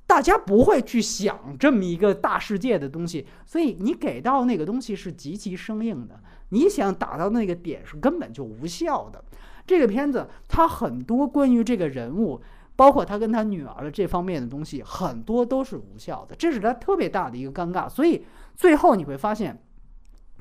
[0.09, 6.19] 大家不会去想这么一个大世界的东西，所以你给到那个东西是极其生硬的。
[6.49, 9.23] 你想打到那个点是根本就无效的。
[9.67, 12.41] 这个片子它很多关于这个人物，
[12.75, 17.87] 包括他跟他女儿的这方面的东西，很多都是无效的，这是他特别大的一个尴尬。
[17.87, 19.61] 所以最后你会发现，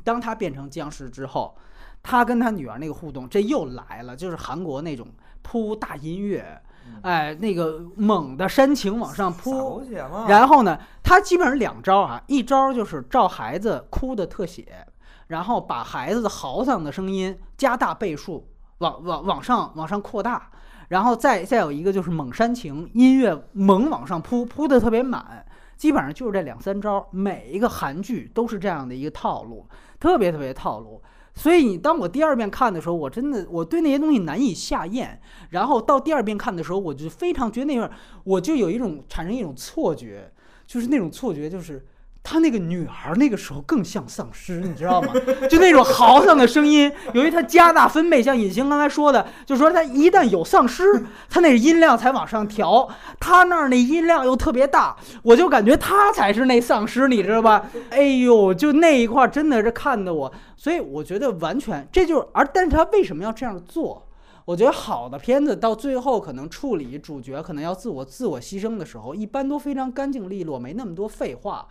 [0.03, 1.55] 当他变成僵尸之后，
[2.03, 5.07] 他跟他女儿那个互动，这又来了，就是韩国那种
[5.43, 6.59] 铺大音乐。
[7.03, 9.83] 哎，那个猛的煽情往上扑，
[10.27, 14.87] 然后呢，他基本上两招啊，一招就是照孩子哭的特写，
[15.29, 20.51] 然后把孩子的嚎丧的声音加大倍数，往往往上往上扩大，
[20.89, 25.45] 然后再再有一个就是猛煽情，音乐猛往上扑，扑的特别满，
[25.77, 29.67] 基本上就是这两三招，每一个韩剧都是这样的一个套路，
[30.01, 31.01] 特别特别套路。
[31.39, 35.19] 所以你当我第二遍看的时候，我真的我对那些东西难以下咽。
[35.51, 37.91] 然后到第二遍看的时候，我就非常觉得那会儿
[38.25, 40.31] 我就有一种产生一种错觉，
[40.67, 41.87] 就是那种错觉就是。
[42.23, 45.15] 他那个女孩那个时候更像丧尸， 你知道吗？
[45.49, 50.85] 就那种嚎丧的声音，由于他加大分贝，像尹星刚才说的，就说他一旦有丧尸，
[51.31, 52.89] 他那音量才往上调。
[53.19, 57.65] 他那儿那音量又特别大，我就感觉他才是那丧尸，你知道吧？
[57.91, 64.05] 哎呦，就那一块真的是看的我，所以我觉得完全这就是而，但是他为什么要这样做？
[64.45, 71.67] 我觉得好的片子到最后可能处理主角可能要自我自我牺牲的时候，一般都非常干净利落，没那么多废话。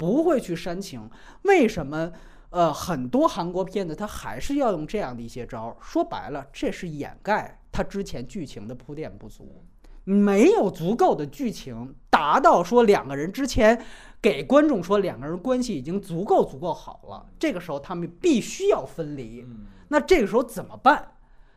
[0.00, 1.10] 不会去煽情，
[1.42, 2.10] 为什么？
[2.48, 5.76] 呃，很多韩国片子它还是要用这样的一些招儿。
[5.80, 9.62] 说白了，这是掩盖它之前剧情的铺垫不足，
[10.04, 13.80] 没有足够的剧情达到说两个人之前
[14.22, 17.26] 给观众说两个人关系已经足够足够好了。
[17.38, 19.46] 这个时候他们必须要分离，
[19.88, 21.12] 那这个时候怎么办？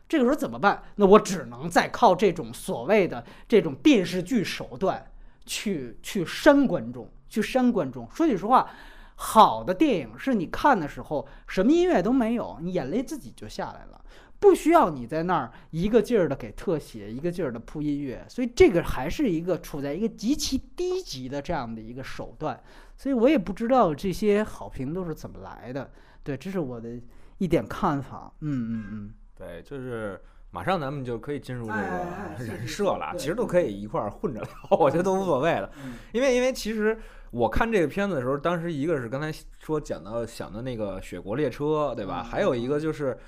[0.06, 0.80] 这个时候怎么办？
[0.96, 5.10] 那我只能再靠这种所谓的这种电视剧手段
[5.44, 7.08] 去去煽观众。
[7.34, 8.08] 去煽观众。
[8.10, 8.68] 说句实话，
[9.16, 14.00] 好的电影是你看的时候什么音乐都没有，你眼泪自己就下来了，
[14.38, 18.24] 不需要你在那儿一个劲儿的给特写，一个劲儿的铺音乐。
[18.28, 22.58] 所以这个还是一个处在一个极其低级的这样的一个手段。
[22.96, 25.90] 所以我也不知道这些好评都是怎么来的。
[26.22, 26.90] 对，这是我的
[27.38, 28.32] 一点看法。
[28.40, 30.20] 嗯嗯嗯，对，就是。
[30.54, 35.68] 马上咱们就可以进入这个人设了，其实都可以一块儿混着聊，我觉得都无所谓了。
[36.12, 36.96] 因为因为其实
[37.34, 42.22] 我看这个片子的时候，当时一个是刚才说讲到想的那个雪国列车，对吧？
[42.22, 43.18] 还有一个就是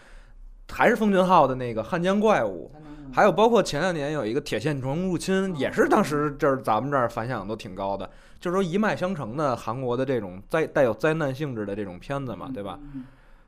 [0.70, 2.70] 还是奉俊昊的那个汉江怪物，
[3.12, 12.78] 还有包括前两年有一个铁线虫入侵，也是当时这儿咱们这儿反响都挺高的，就是说一脉相承的韩国的这种灾带有灾难性质的这种片子嘛，对吧？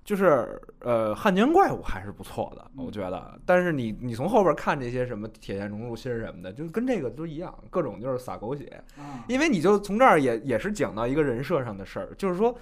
[0.08, 3.38] 就是呃，汉奸怪物还是不错的，我觉得。
[3.44, 8.82] 但是你你从后边看这些什么铁线虫入侵什么的，就跟这个都一样，各种就是撒狗血。
[9.26, 12.58] 因为你就从这儿也也是讲到一个人设上的事儿，就是说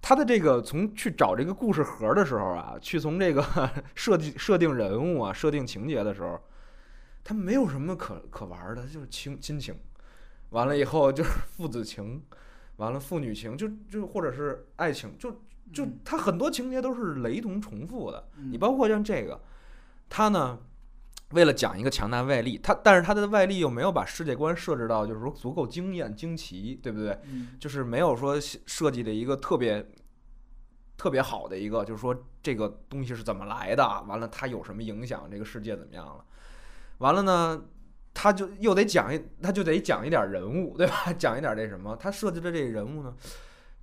[0.00, 3.44] 他的这个从去找这个故事盒的时候啊，去从这个
[3.94, 6.40] 设计设定人物啊、设定情节的时候，
[7.22, 9.78] 他没有什么可可玩的，就是亲亲情，
[10.48, 12.22] 完了以后就是父子情，
[12.76, 15.30] 完了父女情，就就或者是爱情，就。
[15.72, 19.40] 就它很多情节都是雷同重复的，你包括像这个，
[20.08, 20.58] 他呢，
[21.32, 27.18] 为了讲一个强大外力，他但是他的外力又没有把世界观设置到就是说足够惊艳惊奇，对不对？
[27.58, 29.86] 就是没有说设计的一个特别
[30.96, 36.24] 特别好的一个，就是说这个东西是怎么来的，完了它有什么影响，这个世界怎么样了？
[36.98, 37.64] 完了呢，
[38.14, 41.12] 他就又得讲一，他就得讲一点人物，对吧？
[41.12, 41.94] 讲一点这什么？
[41.96, 43.14] 他设计的这个人物呢？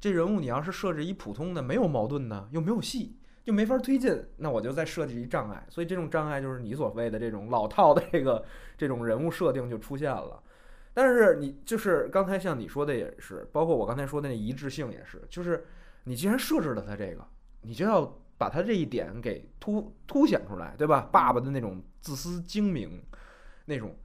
[0.04, 5.66] 这人物你要是设置一普通的没有矛盾的又没有戏就没法推进，那我就再设计一障碍。
[5.70, 8.44] 所以这种障碍就是你所谓的这种老套的这个
[8.78, 10.44] 这种人物设定就出现了。
[10.94, 15.66] 但是你就是刚才像你说的也是，包括我刚才说的那一致性也是，就是
[16.04, 17.26] 你既然设置了他这个，
[17.62, 21.08] 你就要把他这一点给凸凸显出来，对吧？
[21.14, 23.02] 爸爸的那种自私精明，
[23.64, 23.96] 那种。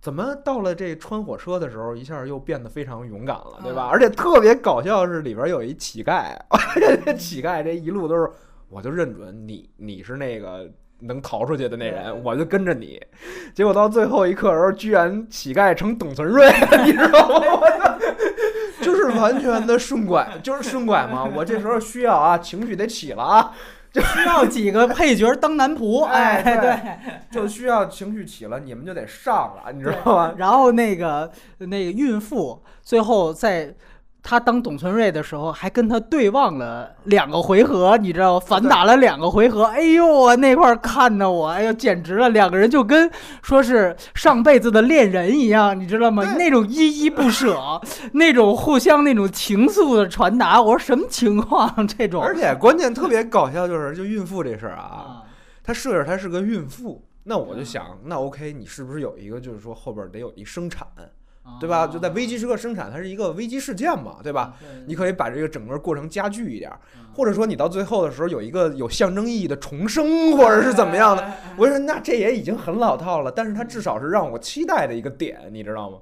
[0.00, 3.88] 怎么到了这穿火车的时候，一下又变得非常勇敢了，对吧？
[3.92, 6.34] 而且特别搞笑是里边有一乞丐，
[7.04, 8.30] 这乞丐这一路都是，
[8.70, 10.66] 我就认准你，你是那个
[11.00, 12.98] 能逃出去的那人，我就跟着你。
[13.54, 17.66] 结果到最后一刻的时候，居然乞丐成董存瑞了，你知道吗？
[18.80, 21.28] 就是完全的顺拐，就是顺拐嘛。
[21.36, 23.52] 我这时候需要啊，情绪得起了啊。
[23.94, 30.34] 就需要几个配角当男仆， 哎，对， 就需要情绪起了，你们就得上了，你知道吗？
[30.38, 33.74] 然后那个那个孕妇最后在。
[34.22, 38.40] 他当董存瑞的时候，还跟他对望了两个回合，你知道吗？
[38.46, 39.64] 反打了两个回合。
[39.64, 42.28] 哎呦，我那块看的我，哎呦，简直了！
[42.30, 43.10] 两个人就跟
[43.42, 46.22] 说是上辈子的恋人一样，你知道吗？
[46.36, 47.80] 那种依依不舍，
[48.12, 50.60] 那种互相那种情愫的传达。
[50.60, 51.86] 我说什么情况？
[51.88, 52.22] 这种。
[52.22, 55.22] 而且关键特别搞笑，就是就孕妇这事儿啊，
[55.64, 60.86] 他设置他是个孕妇，那我就想，那 OK，你是不是有一个就是说后边得有一生产？
[61.60, 61.86] 对吧？
[61.86, 64.54] 就在危机时刻生产，它是一个危机事件嘛，对吧？
[64.86, 66.70] 你可以把这个整个过程加剧一点，
[67.12, 71.32] 或者说你到最后的时候有一个有象征意义的重生，或者是怎么样的。
[71.56, 75.98] 我说那这也已经很老套了，但是它至少是让我期待的一个点，你知道吗？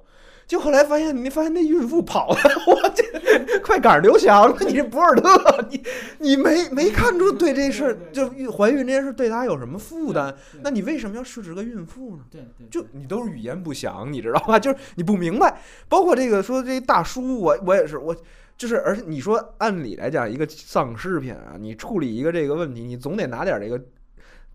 [0.49, 4.57] 就后来发现，你发现那孕妇跑了， 我这快赶上刘翔了。
[4.61, 5.79] 你这博尔特，你
[6.17, 10.33] 你没没看出对这事儿就怀孕这件事对他有什么负担？
[10.63, 12.23] 那你为什么要设置个孕妇呢？
[12.31, 14.57] 对对，就你都是语言不详，你知道吧？
[14.59, 15.61] 就是你不明白。
[15.87, 18.15] 包括这个说这大叔，我我也是，我
[18.57, 23.79] 就是，而且你说按理来讲，一个丧尸片啊，你处理一个这个问题，你总得拿点这个。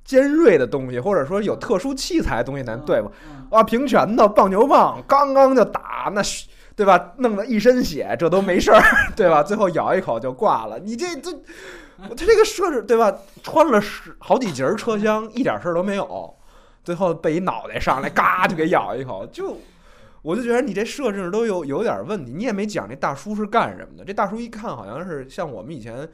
[0.05, 3.11] 尖锐的东西，或者说有特殊器材的东西咱对付。
[3.50, 6.20] 啊，平拳头、棒球棒，刚刚就打那，
[6.76, 7.12] 对吧？
[7.18, 8.82] 弄得一身血，这都没事儿，
[9.16, 9.42] 对吧？
[9.42, 10.78] 最后咬一口就挂了。
[10.78, 11.32] 你这这，
[11.98, 13.16] 他这个设置对吧？
[13.42, 16.34] 穿了十好几节车厢，一点事儿都没有，
[16.82, 19.24] 最后被一脑袋上来，嘎就给咬一口。
[19.32, 19.57] 就
[20.22, 22.32] 我就觉得你这设置都有有点问题。
[22.34, 24.05] 你也没讲这大叔是干什么的。
[24.05, 26.09] 这大叔一看好像是像我们以前。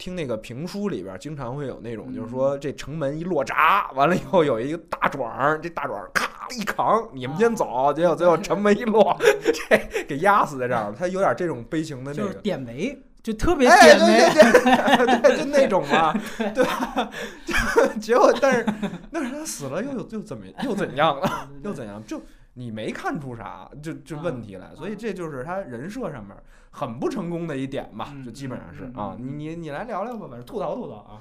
[0.00, 9.14] 听那个评书里边，经常会有那种，就是说这城门一落闸，完了以后有一个大壮，这大壮咔一扛，你们先走，结果最后城门一落，
[9.68, 10.94] 这给压死在这儿了。
[10.98, 14.18] 他有点这种悲情的那个点眉，就特别点眉，
[15.22, 17.10] 对，就那种嘛，对吧？
[18.00, 18.66] 结果但是
[19.12, 21.48] 但是他死了又又怎么又怎样了？
[21.62, 22.02] 又怎样？
[22.06, 22.18] 就
[22.54, 26.36] 你没看出啥，就就问题来，所以这就是他人设上面。
[26.72, 31.20] 很不成功的一点吧，就基本上是啊，你你你来聊聊吧，反正吐槽吐槽啊。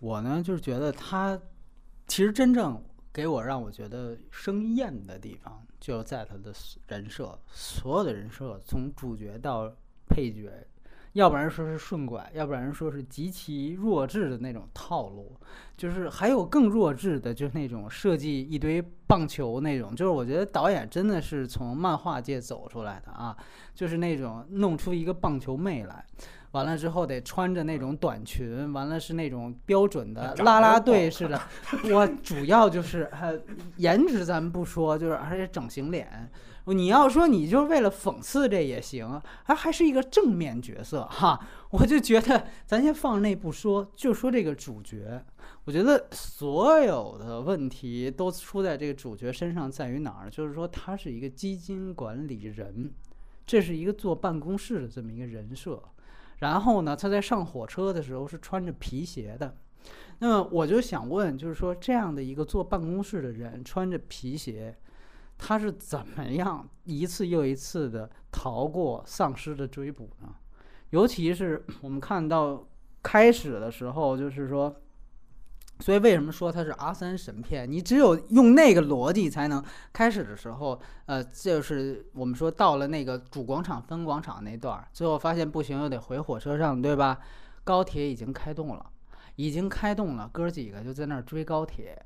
[0.00, 1.40] 我呢就是觉得他
[2.08, 2.82] 其实真正
[3.12, 6.52] 给我让我觉得生厌的地方，就在他的
[6.88, 9.72] 人设，所有的人设从主角到
[10.08, 10.50] 配角。
[11.14, 15.36] 要不然说是顺拐，要不然说是极其弱智的那种套路，
[15.76, 23.36] 就是还有更弱智的，就是那种设计一堆棒球那种，就是我觉得导演真的是从漫画界走出来的啊，
[23.74, 26.04] 就是那种弄出一个棒球妹来，
[26.50, 31.40] 完了之后得穿着那种短裙，完了是那种标准的啦啦队似的，
[31.92, 33.38] 我主要就是呃
[33.76, 36.28] 颜值咱们不说，就是而且整形脸。
[36.72, 41.38] 你要说你就是为了讽刺这也行，还还是一个正面角色哈。
[41.70, 45.22] 我就觉得咱先放那不说，就说这个主角，
[45.64, 50.30] 我觉得所有的问题都出在这个主角身上，在于哪儿？
[50.30, 52.90] 就是说他是一个基金管理人，
[53.44, 55.82] 这是一个坐办公室的这么一个人设。
[56.38, 59.54] 然后呢，他在上火车的时候是穿着皮鞋的。
[60.20, 64.74] 那么我就想问，就是说这样的一个坐办公室的人穿着皮鞋。
[65.46, 70.34] 他是怎么样一次又一次的逃过丧尸的追捕呢？
[70.88, 72.66] 尤其是我们看到
[73.02, 74.74] 开始的时候，就是说，
[75.80, 77.70] 所以为什么说它是阿三神片？
[77.70, 87.20] 你只有用那个逻辑才能开始的时候，呃，就是我们说到了那个主广场分广场那段，最后发现不行，又得回火车上，对吧？
[87.64, 88.86] 高铁已经开动了，
[89.36, 92.02] 已经开动了，哥几个就在那儿追高铁。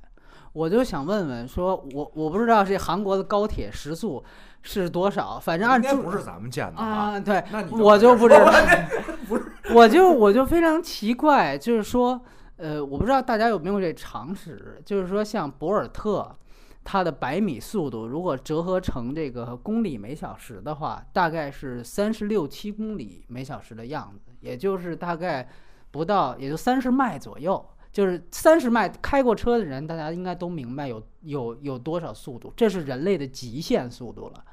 [0.53, 4.23] 我就想问问，说我我不知道这韩国的高铁时速
[4.63, 7.19] 是多少，反正按应该不是咱们建的啊。
[7.21, 8.51] 对，我就不知道，
[9.29, 12.21] 不是，我就我就非常奇怪，就是说，
[12.57, 16.35] 呃，我不知道大家有没有这常识，就是说像博尔特，
[16.83, 25.49] 它的百米速度如果折合成这个公里每小时的话，大概是三十六七公里每小时的样子，也就是大概
[25.91, 27.65] 不到，也就三十迈左右。
[27.93, 34.45] 就是三十迈开过车的人，大家应该都明白有有有多少速度，这是人类的极限速度了。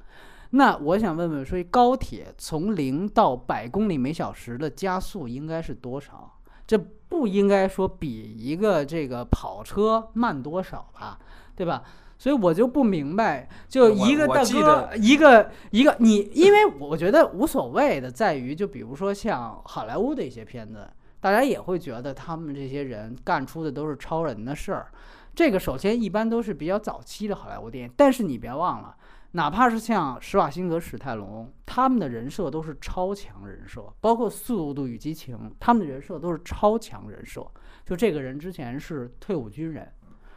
[0.52, 6.32] 那我想问问，说高铁从零到百公里每小时的加速应该是多少？
[6.66, 6.78] 这
[7.10, 11.20] 不应该说比一个这个跑车慢多少吧，
[11.56, 11.84] 对吧？
[12.18, 20.90] 所以我就不明白，就一个大哥，一个一个你，因为我觉得无所谓的在于，就比如说像好莱坞的一些片子，
[21.20, 24.92] 大家也会觉得他们这些人干出的都是超人的事儿。
[25.34, 28.96] 这个首先一般都是比较早期的好莱坞电影，但是你别忘了，
[29.32, 37.46] 哪怕是像施瓦辛格、史泰龙，他们的人设都是超强人设，包括《速度与激情》，他们的人设都是超强人设。
[37.86, 39.92] 就这个人之前是退伍军人，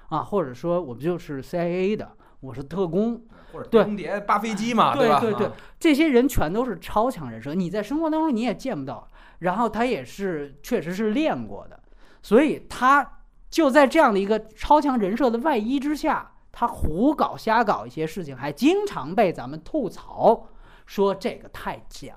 [0.09, 2.11] 啊，或者说我们就是 CIA 的，
[2.41, 5.21] 我是特工，或者对空谍扒飞机嘛，对吧？
[5.21, 9.09] 对对对啊，这些人全都是超强人设，你在生活当中你也见不到。
[9.39, 11.79] 然后他也是确实是练过的，
[12.23, 13.19] 所以他
[13.51, 20.49] 就在这样的一个超强人设的外衣之下，他胡搞瞎搞一些事情，还经常被咱们吐槽
[20.87, 22.15] 说这个太假。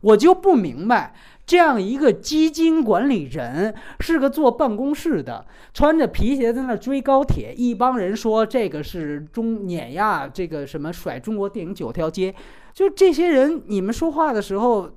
[0.00, 1.14] 我就不明白，
[1.46, 12.34] 这样一个基金管理人是个坐办公室的，穿着皮鞋在那追高铁，一帮人说这个是中碾压这个什么甩中国电影九条街，
[12.74, 14.90] 就这些人，你们说话的时候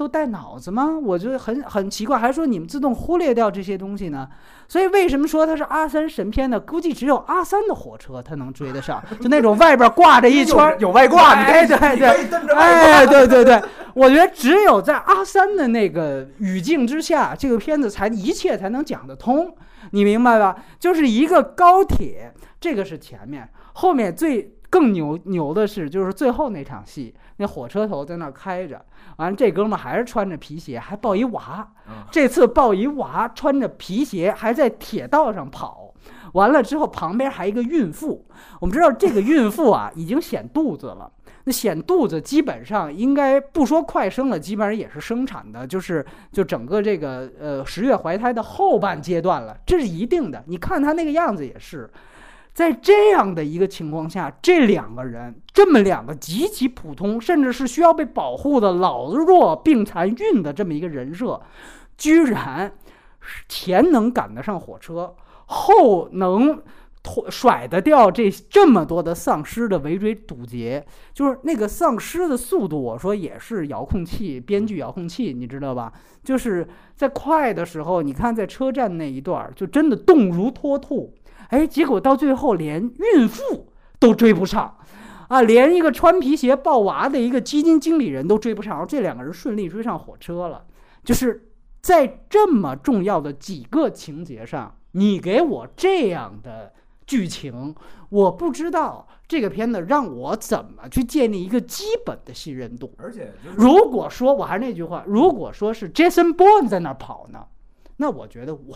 [0.00, 0.98] 都带脑子吗？
[0.98, 4.26] 我觉得很很奇怪，还说你们自动忽略掉这些东西呢？
[4.66, 6.58] 所以为什么说它是阿三神片呢？
[6.58, 19.54] 估计只有阿三的火车它能追得上，就那种外边挂着一圈儿有有外挂，哎对对你可以蹬着外挂哎，对对对，我觉得只有在阿三的那个语境之下，这个片子才一切才能讲得通，
[19.90, 20.56] 你明白吧？
[20.78, 28.80] 就是一个高铁，这个是前面，后面最更牛牛的是，就是最后那场戏，那火车头在那儿开着，
[29.16, 35.92] 完了这哥们儿还是穿着皮鞋，还抱一娃，嗯这次抱一娃，穿着皮鞋还在铁道上跑。
[36.34, 38.24] 完了之后，旁边还一个孕妇。
[38.60, 41.10] 我们知道这个孕妇啊，已经显肚子了。
[41.44, 50.44] 那显肚子基本上应该不说快生了，基本上也是生产的，就是就整个这个呃十月怀胎的后半阶段了，这是一定的。
[50.46, 51.90] 你看她那个样子也是，
[52.52, 61.40] 在这样的一个情况下，这两个人这么两个极其普通，甚至是需要被保护的老弱病残孕的这么一个人设，
[61.96, 62.72] 居然
[63.48, 65.14] 前能赶得上火车，
[65.46, 66.60] 后能
[67.02, 70.84] 拖甩得掉这这么多的丧尸的围追堵截，
[71.14, 75.92] 就是那个丧尸的速度，我说也是遥控器编剧遥控器，你知道吧？
[76.22, 81.14] 就是在快的时候，你看在车站那一段儿，就真的动如脱兔，
[81.50, 83.68] 哎，结果到最后连孕妇
[84.00, 84.76] 都追不上。
[85.28, 90.64] 啊，连一个穿皮鞋抱娃的一个基金经理人都追不上，这两个人顺利追上火车了。
[91.04, 96.72] 就是在这么重要的几个情节上，你给我这样的
[97.06, 97.72] 剧情，
[98.08, 102.92] 我不知道这个片子让我怎么去建立一个基本的信任度。
[102.98, 107.46] 而且如果说我还是那句话，如果说是 Jason Bourne 在那儿跑呢，
[107.98, 108.74] 那我觉得我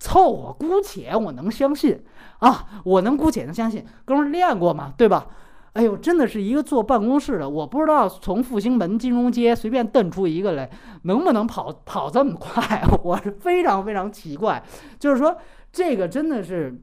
[0.00, 2.02] 凑合，姑且我能相信
[2.40, 5.28] 啊，我能姑且能相信，哥们儿练过嘛，对吧？
[5.74, 10.68] 哎呦，真的是一个坐办公室的，我不知道从复兴门金融街随便蹬出一个来，
[11.02, 12.82] 能不能跑跑这么快？
[13.04, 14.60] 我是非常非常奇怪，
[14.98, 15.36] 就是说
[15.70, 16.82] 这个真的是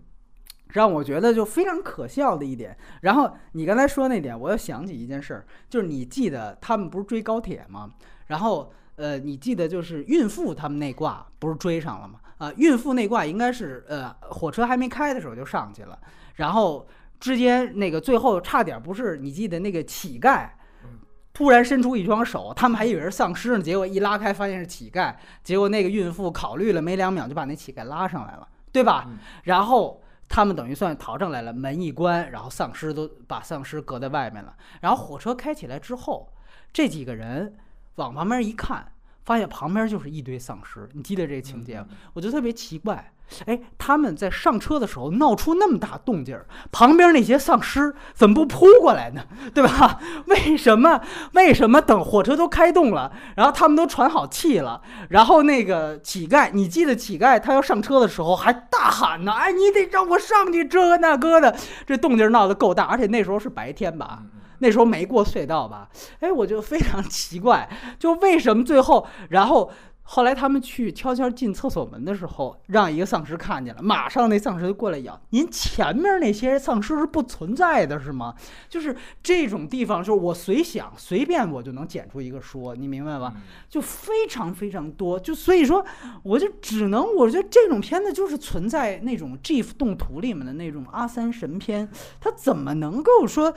[0.69, 2.77] 让我觉得就非常可笑的一点。
[3.01, 7.91] 然后你刚才说那点，我又想起一件事儿，就是你记得他们不是追高铁吗？
[8.27, 12.19] 然后呃，你记得就是孕妇他们那挂不是追上了吗？
[12.37, 15.97] 啊、孕妇那挂应该是呃火车还没开的时候就上去了，
[16.35, 16.87] 然后
[17.19, 20.47] 之间那个最后差点不是你记得那个乞丐
[20.83, 20.99] 嗯。
[21.33, 29.05] 突然伸出一双手，他们还以为是丧尸呢，结果一拉开发现是乞丐，结果那个孕妇考虑了没两秒就把那乞丐拉上来了，对吧？
[29.07, 34.55] 嗯然后他们等于算逃上来了，门一关，然后丧尸都把丧尸隔在外面了。
[34.81, 36.33] 然后火车开起来之后，
[36.73, 37.55] 这几个人
[37.95, 38.91] 往旁边一看，
[39.27, 40.87] 发现旁边就是一堆丧尸。
[40.93, 41.87] 你记得这个情节吗？
[42.13, 43.11] 我就特别奇怪，
[43.45, 49.25] 哎，他们在上车的时候闹出那么大动静儿，旁边那些丧尸怎么不扑过来呢？
[49.53, 49.99] 对吧？
[50.27, 51.01] 为什么？
[51.33, 61.53] 为什么等火车都开动了，然后他们都喘好气了，然后那个乞丐，你记得乞丐他要上车的时候还大喊呢，哎，你得让我上去，这个那个的，
[61.85, 64.23] 这动静闹得够大，而且那时候是白天吧？
[64.59, 65.89] 那时候没过隧道吧？
[66.19, 69.71] 哎，我就非常奇怪，就为什么最后，然后
[70.09, 75.19] 后来他们去悄悄进厕所门的时候，让一个丧尸看见了，马上那丧尸就过来咬。
[75.31, 78.33] 您前面那些丧尸是不存在的，是吗？
[78.69, 83.33] 就是这种地方，就是我随想随便我就能剪出一个说，你明白吧？
[83.35, 85.85] 嗯就非常非常多，就所以说，
[86.23, 91.89] 我就只能，我觉得这种片子就是存在那种 GIF 动图里面的那种阿三神片，
[92.21, 93.53] 它怎么能够说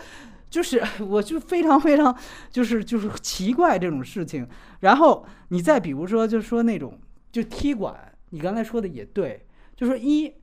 [0.51, 2.15] 就是 我就非常非常
[2.51, 4.47] 就是就是奇怪这种事情。
[4.81, 6.99] 然后你再比如说，就说那种
[7.33, 9.47] 就踢馆，你刚才说的也对，
[9.77, 10.35] 就说一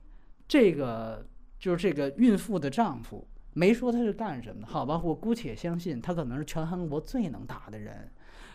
[0.48, 1.24] 这个
[1.58, 8.10] 就是这个孕妇的丈夫没说他是干什么的，好吧，我姑且相信他可能是全韩国最能打的人。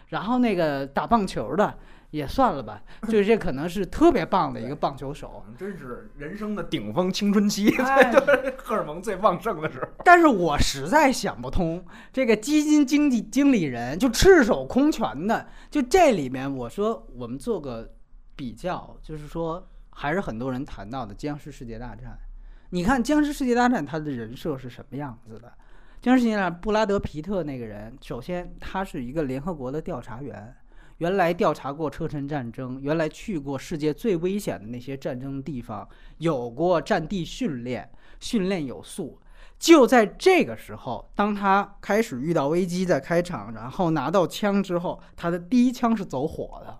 [0.09, 1.77] 然后那个打棒球的
[2.13, 5.43] 也算了吧，就是这可能是特别棒的一个棒球手。
[5.57, 9.87] 真是人生的顶峰青春期，哎就是荷尔蒙最旺盛的时候。
[10.05, 17.91] 但是我实在想不通，这个基金经济经理人就赤手空拳的，就这里面，我说我们做个
[18.35, 22.11] 比较，就是说还是很多人谈到的《僵尸世界大战》。
[22.69, 25.47] 你看《僵尸世界大战》他的人设是什么样子的？
[25.99, 30.55] 《僵尸世界大战》布拉德皮特那个人，首先他是一个联合国的调查员，
[31.03, 35.85] 原来调查过车臣战争，原来去过世界最危险的那些战争地方，
[36.19, 37.91] 有过战地训练，
[38.21, 39.19] 训练有素。
[39.59, 46.79] 就在这个时候，当他开始遇到危机，在开场，然后拿到枪之后，他的第一枪是走火的，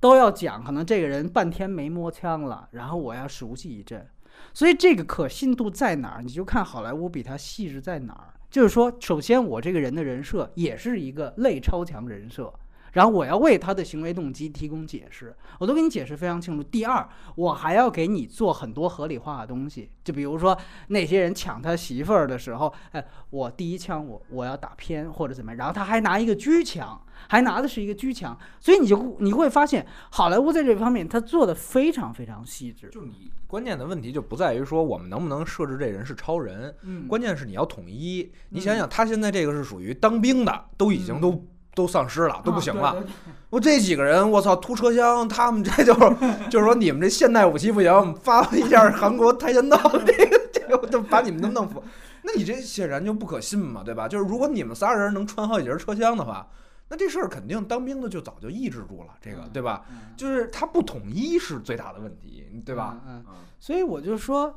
[0.00, 4.08] 都要讲，可能这个人半天没摸枪了，然后我要熟悉一阵。
[4.54, 6.22] 所以这个可信度在哪儿？
[6.22, 8.32] 你就看好莱坞比他细致在哪儿。
[8.50, 12.50] 就是说，首先我这个人的人设也是一个类超强人设，
[12.94, 16.62] 然后我要为他的行为动机提供解释，我都给你解释非常清楚。
[16.62, 32.88] 第二，我还要给你做很多合理化的东西，就比如说那些人抢他媳妇儿的时候，哎，我第一枪我我要打偏或者怎么样，然后他还拿一个狙枪，还拿的是一个狙枪，所以你就你会发现好莱坞在这方面他做的非常非常细致。
[32.90, 38.30] 就你关键的问题就不在于说我们能不能设置这人是超人，嗯关键是你要统一。
[38.50, 41.44] 你想想，他现在这个是属于当兵的，都已经都。
[41.74, 43.02] 都丧尸了，都不行了。
[43.50, 46.16] 我这几个人，我操，突车厢，他们这就是
[46.50, 51.82] 就是说你们这现代武器不行，发挥一下韩国跆拳道，这个这个就把你们都弄服。
[52.22, 54.08] 那你这显然就不可信嘛，对吧？
[54.08, 56.48] 就是如果你们仨人能穿好几节车厢的话，
[56.88, 59.84] 那这事儿肯定当兵的就早就抑制住了，这个对吧？
[59.90, 62.98] 嗯就是他不统一是最大的问题，对吧？
[63.06, 64.54] 嗯嗯所以我就说，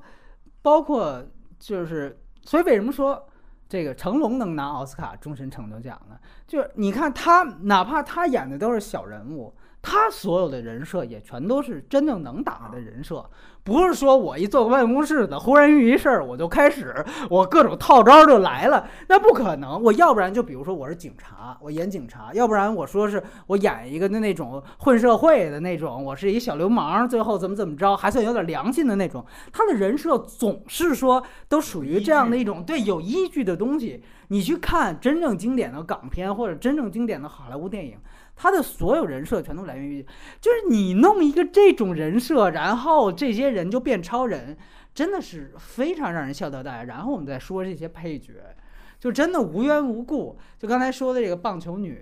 [0.61, 1.23] 包括
[1.59, 3.25] 就是，所以为什么说
[3.69, 6.17] 这个成龙能拿奥斯卡终身成就奖呢？
[6.47, 9.53] 就是你看他，哪怕他演的都是小人物，
[9.89, 13.25] 他所有的人设也全都是真正能打的人设，
[13.63, 16.93] 不是说我一坐办公室的，忽然遇一事儿我就开始
[17.29, 19.81] 我各种套招就来了，那不可能。
[19.81, 29.25] 我要不然就比如说我是警察，我演警察；要不然我说是我演一个那那种混社会的那种，我是一小流氓，最后怎么怎么着，还算有点良心的那种。
[29.53, 34.03] 他的人设总是说都属于这样的一种对有依据的东西。
[34.29, 37.97] 你去看真正经典的港片或者真正经典的好莱坞电影，
[38.37, 40.05] 他的所有人设全都来源于，
[40.39, 44.55] 就是你弄一个这种人设，然后这些人就变超人，
[44.93, 46.83] 真的是非常让人笑掉大牙。
[46.83, 48.33] 然后我们再说这些配角，
[48.99, 51.99] 就真的无缘无故，就刚才说的这个棒球女，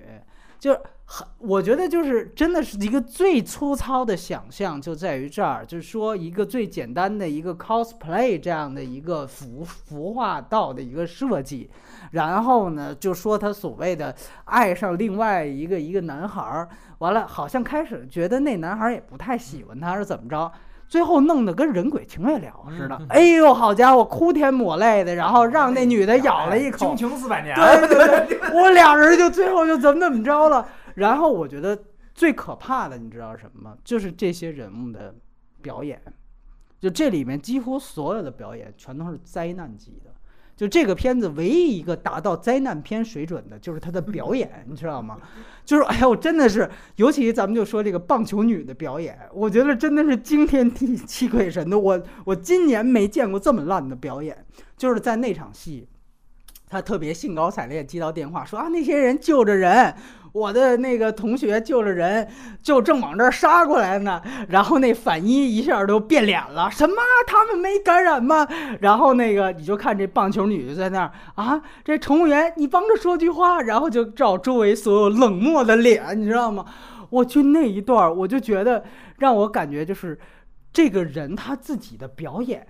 [0.59, 11.69] 就是很，我觉得就是真的是一个最粗糙的想象，就在于这儿，就是说一个最简单的一个 cosplay 这样的一个服服化道的一个设计，
[12.11, 14.13] 然后呢，就说他所谓的
[14.45, 20.51] 爱上另外一个一个男孩儿，完了好像开始觉得那男孩儿也不太喜欢他，是怎么着？
[20.87, 30.67] 最后弄得跟人鬼情未了似的， 哎呦，好家伙，哭天抹泪的，然后让那女的咬了一口，哎情四百年，对对对，我俩人就最后就怎么怎么着了。
[30.93, 31.77] 然后我觉得
[32.13, 33.77] 最可怕的，你知道什么吗？
[33.83, 35.13] 就是这些人物的
[35.59, 35.99] 表演，
[36.79, 40.11] 就这里面几乎所有的表演全都是灾难级的。
[40.55, 45.17] 就这个片子唯一一个达到灾难片水准的，就是他的表演，你知道吗？
[45.65, 51.77] 就是哎呀，我真的是，尤其咱们就说这个棒球女的表演，我觉得真的是惊天地泣鬼神的。
[51.77, 54.45] 我我今年没见过这么烂的表演，
[54.77, 55.87] 就是在那场戏，
[56.69, 59.93] 他特别兴高采烈接到电话说啊，那些人救着人，
[60.35, 62.27] 我的那个同学救了人，
[62.61, 64.21] 就正往这儿杀过来呢。
[64.49, 66.95] 然后那反一一下都变脸了，什么？
[67.25, 68.45] 他们没感染吗？
[68.81, 76.65] 然后那个你就看这棒球女就在那儿啊，这乘务员你帮着说句话，然后就照周围所有冷漠的脸，你知道吗？
[77.11, 78.83] 我就那一段，我就觉得
[79.19, 80.19] 让我感觉就是
[80.73, 82.67] 这个人他自己的表演。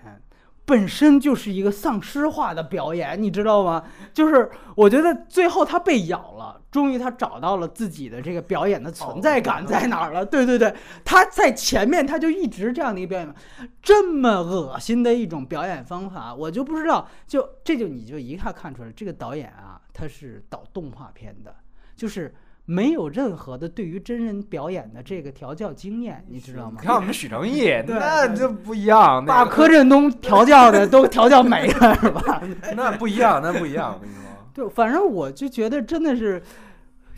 [0.66, 3.84] 本身就是一个丧尸化的表演，你知道吗？
[4.14, 10.26] 就是我觉得最后他被咬了，终于他找到了自己的这个表演的存在感在哪儿了。
[10.26, 13.36] 对对对，他在前面他就一直这样的一个表演，
[13.82, 21.56] 这么恶心的一种表演方法，我就不知道，就这就你就一看看出来，这个导演啊，他是导动画片的，
[21.96, 22.34] 就是。
[22.66, 26.88] 没有任何的对于真人表演的这个调教经验，你知道吗你？
[26.88, 32.42] 看我们许成义，那就不一样，那个把柯震东调教的都调教没了，是吧？
[32.76, 34.24] 那不一样，那不一样，我跟你说。
[34.54, 36.42] 对，反正我就觉得真的是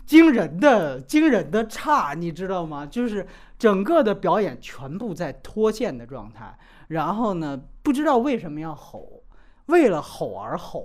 [0.04, 2.84] 惊人的、惊人的差，你知道吗？
[2.84, 3.26] 就是
[3.58, 9.22] 整个的表演全部在脱线的状态，然后呢，不知道为什么要吼，
[9.66, 10.84] 为了吼而吼，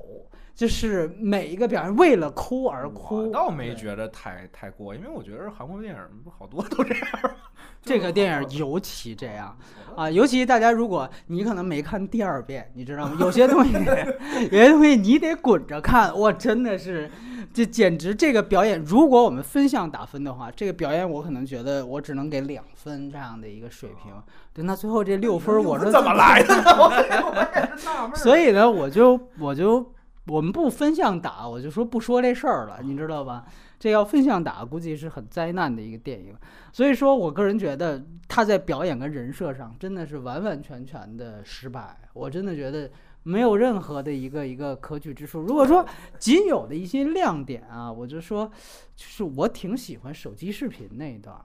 [0.56, 3.28] 就是每一个表演为了哭而哭。
[3.28, 7.08] 我倒没觉得太太过，因为我觉得韩国电影不好多都这样。
[7.82, 9.58] 这个电影尤其这样
[9.98, 13.18] 啊，尤其大家如果你可能没看第二遍，你知道吗？
[13.20, 13.74] 有些东西，
[14.52, 17.12] 有些东西你得滚着看，我真的是，
[17.54, 24.14] 这简直这个表演，如果我们分项打分的话，这个表演我可能觉得我只能给两分这样的一个水平。
[24.54, 28.16] 对，那最后这六分我是怎么来的。
[28.16, 29.86] 所以呢，我就我就
[30.28, 33.46] 我们不分项打，我就说不说这事儿了，你知道吧？
[33.78, 36.34] 这要分项打，估计是很灾难的一个电影。
[36.72, 41.98] 所以说我个人觉得他在表演跟人设上真的是完完全全的失败。
[42.14, 42.90] 我真的觉得
[43.24, 45.42] 没有任何的一个一个可取之处。
[45.42, 45.86] 如果说
[46.18, 48.50] 仅有的一些亮点啊，我就说，
[48.96, 51.36] 就是我挺喜欢手机视频那一段，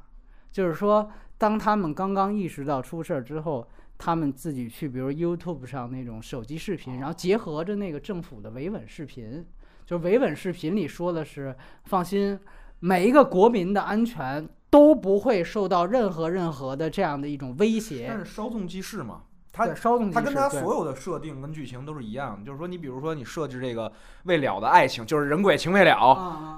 [0.53, 3.67] 就是说当他们刚刚意识到出事儿之后。
[3.99, 9.45] 他们自己去，比如 YouTube 上那种手机视频，然后结合着那个政府的维稳视频，
[9.85, 12.39] 就是维稳视频里说的是，放心，
[12.79, 18.07] 每一个国民的安全都不会受到任何任何的这样的一种威胁。
[18.09, 18.19] 但。
[18.19, 19.25] 是稍纵即逝嘛，
[19.59, 23.93] 他对，稍纵它跟它所有的设定跟剧情都是一样的，就是说，你比如说你设置这个
[24.23, 25.97] 未了的爱情，就是人鬼情未了，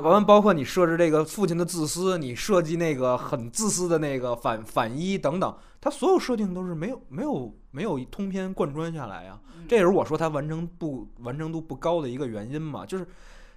[0.01, 13.07] 完完了包括你设置这个父亲的自私，你设计那个很自私的那个反反一等等，它所有设定都是没有没有没有通篇贯穿下来呀、这也是我说它完成不完成度不高的一个原因嘛，就是。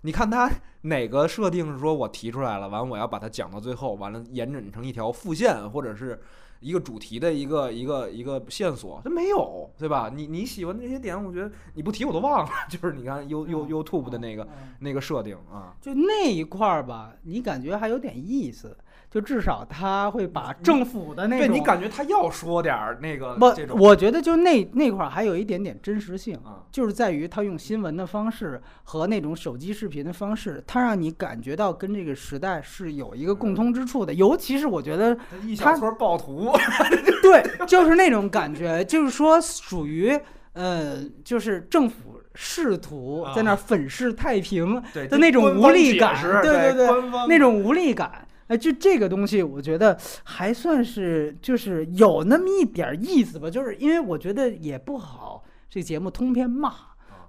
[0.06, 0.52] 你看它
[0.84, 6.22] 哪个设定是说我提出来了，完了我要把它讲到最后，完了延展成一条副线或者是
[6.64, 10.10] 一个主题的一个一个一个线索，它没有，对吧？
[10.16, 12.50] 你你喜欢的这些点，我觉得你不提我都忘了。
[12.70, 14.74] 就是你看 You You YouTube 的那个嗯。
[14.80, 18.76] 那个设定啊，就那一块儿吧，你感觉还有点意思，
[19.14, 34.12] 就至少他会把政府的那种对你感觉他要说点儿那个不我觉得就那那块儿还有一点点真实性，啊，就是在于他用新闻的方式和那种手机视频的方式，他让你感觉到跟这个时代是有一个共通之处的。
[34.16, 36.52] 尤其是我觉得，他一小撮暴徒，
[37.22, 40.20] 对，就是那种感觉，就是说属于
[40.54, 48.28] 呃，就是政府试图在那儿粉饰太平的那种无力感，对对，对那种无力感。
[48.54, 53.50] 哎，就这个东西，我觉得还算是就是有那么一点儿意思吧。
[53.50, 56.72] 就是因为我觉得也不好，这节目通篇骂，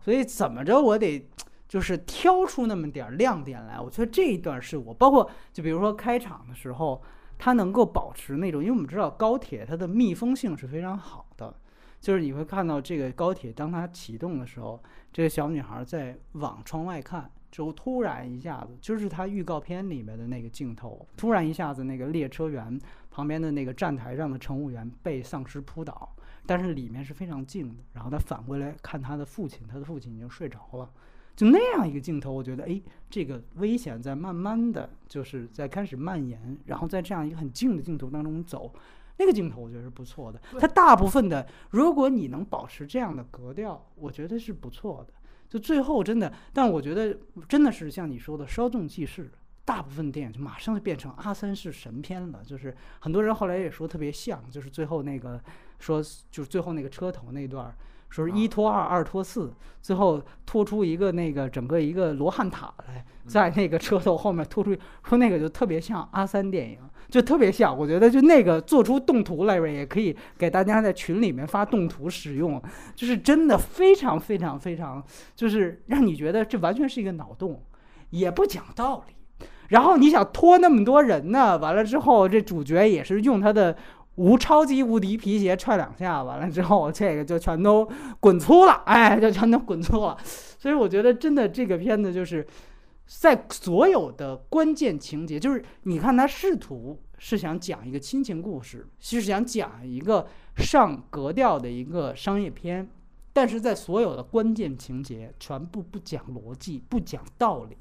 [0.02, 1.26] 所以怎么着我得
[1.66, 3.80] 就是挑出那么点儿亮点来。
[3.80, 7.02] 我觉得这一段是我包括就比如说开场的时候，
[7.38, 11.56] 它能够保持那种，因为我们知道高铁它的密封性是非常好的，
[12.02, 14.78] 就是你会看到这个高铁当它启动的时候，
[15.10, 17.30] 这个小女孩在往窗外看。
[17.54, 22.76] 之后突然一下子，就是他预告片里面的那个镜头，突然一下子那个列车员
[23.12, 27.76] 旁边的那个站台上的乘务员被丧尸扑倒，但是里面是非常静的。
[27.92, 30.90] 然后他反过来看他的父亲，他的父亲已经睡着了，
[31.36, 38.74] 就那样一个镜头，我觉得哎，这个危险在慢慢的就是在开始蔓延，然后在这样一个很静的镜头当中走。
[39.16, 45.14] 那个镜头我觉得是不错的，它大部分的，如果你能保持这样的格调，我觉得是不错的。
[45.54, 47.16] 就最后真的，但我觉得
[47.48, 49.30] 真的是像你说的稍纵即逝，
[49.64, 52.40] 大部分电影就马上就变成阿三是神片了。
[52.44, 55.40] 就是很多人后来也说特别像，就是最后那个
[55.78, 57.76] 说就是最后那个车头那段儿，
[58.10, 66.80] 说是一拖二，二拖四，最后拖出一个那个整个一个罗汉塔来，在那个车头后面拖出，说那个就特别像阿三电影。
[67.14, 72.60] 就特别像，我觉得就那个做出动图来，也可以给大家在群里面发动图使用，
[72.96, 75.00] 就是真的非常非常非常，
[75.36, 77.62] 就是让你觉得这完全是一个脑洞，
[78.10, 79.14] 也不讲道理。
[79.68, 83.76] 然后你想拖那么多人呢，完了之后这主角也是用他的
[84.16, 87.88] 无超级无敌皮鞋踹两下，完了之后这个就全都
[88.18, 90.18] 滚粗了，哎，就全都滚粗了。
[90.58, 92.44] 所以我觉得真的这个片子就是。
[93.06, 102.88] 在所有的关键情节，就是你看他试图是想讲一个亲情故事，是想讲一个上格调的一个商业片，
[103.32, 107.76] 但是在所有的关键情节全部不讲逻辑、不讲道理，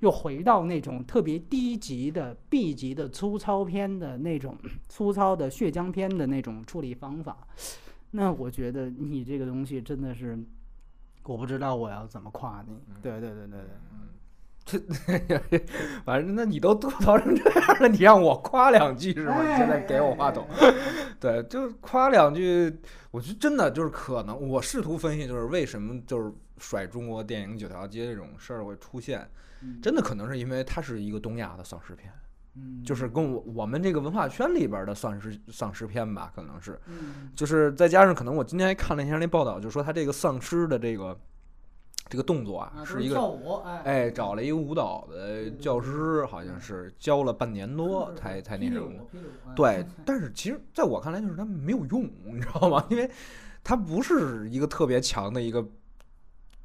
[0.00, 4.56] 又回到那种特别低级的 B 级的粗糙片的那种
[4.88, 7.46] 粗糙的血浆片的那种处理方法。
[8.10, 10.38] 那我觉得你这个东西真的是，
[11.24, 12.78] 我不知道我要怎么夸你。
[13.02, 13.60] 对对对对对。
[16.04, 19.36] 反正那你都吐槽成这样了，你让我夸两句是吗？
[19.38, 20.46] 哎你现在给我话筒，
[21.20, 22.74] 对，就是夸两句。
[23.10, 29.28] 我觉得真的就是可能，我试图分析就是为什么就是甩中国电影九条街这种事儿会出现，
[29.62, 29.80] 嗯。
[29.80, 32.12] 真的可能是因为它是一个东亚的丧尸片，
[32.56, 32.82] 嗯。
[32.82, 37.30] 就是跟我我们这个文化圈里边儿的丧尸丧尸片吧，可能是，嗯。
[37.36, 41.16] 就是再加上可能我今天还看了一下那报道，就说他这个丧尸的这个
[42.08, 48.78] 这个动作啊，啊是一个跳舞，哎，哎找了一个舞蹈的教师，好像是教了半年多才才那什。
[48.78, 48.90] 么
[49.56, 52.84] 对， 但是其实在我看来，就是他没有用，你知道吗？
[52.90, 53.10] 因为
[53.62, 55.66] 他不是一个特别强的一个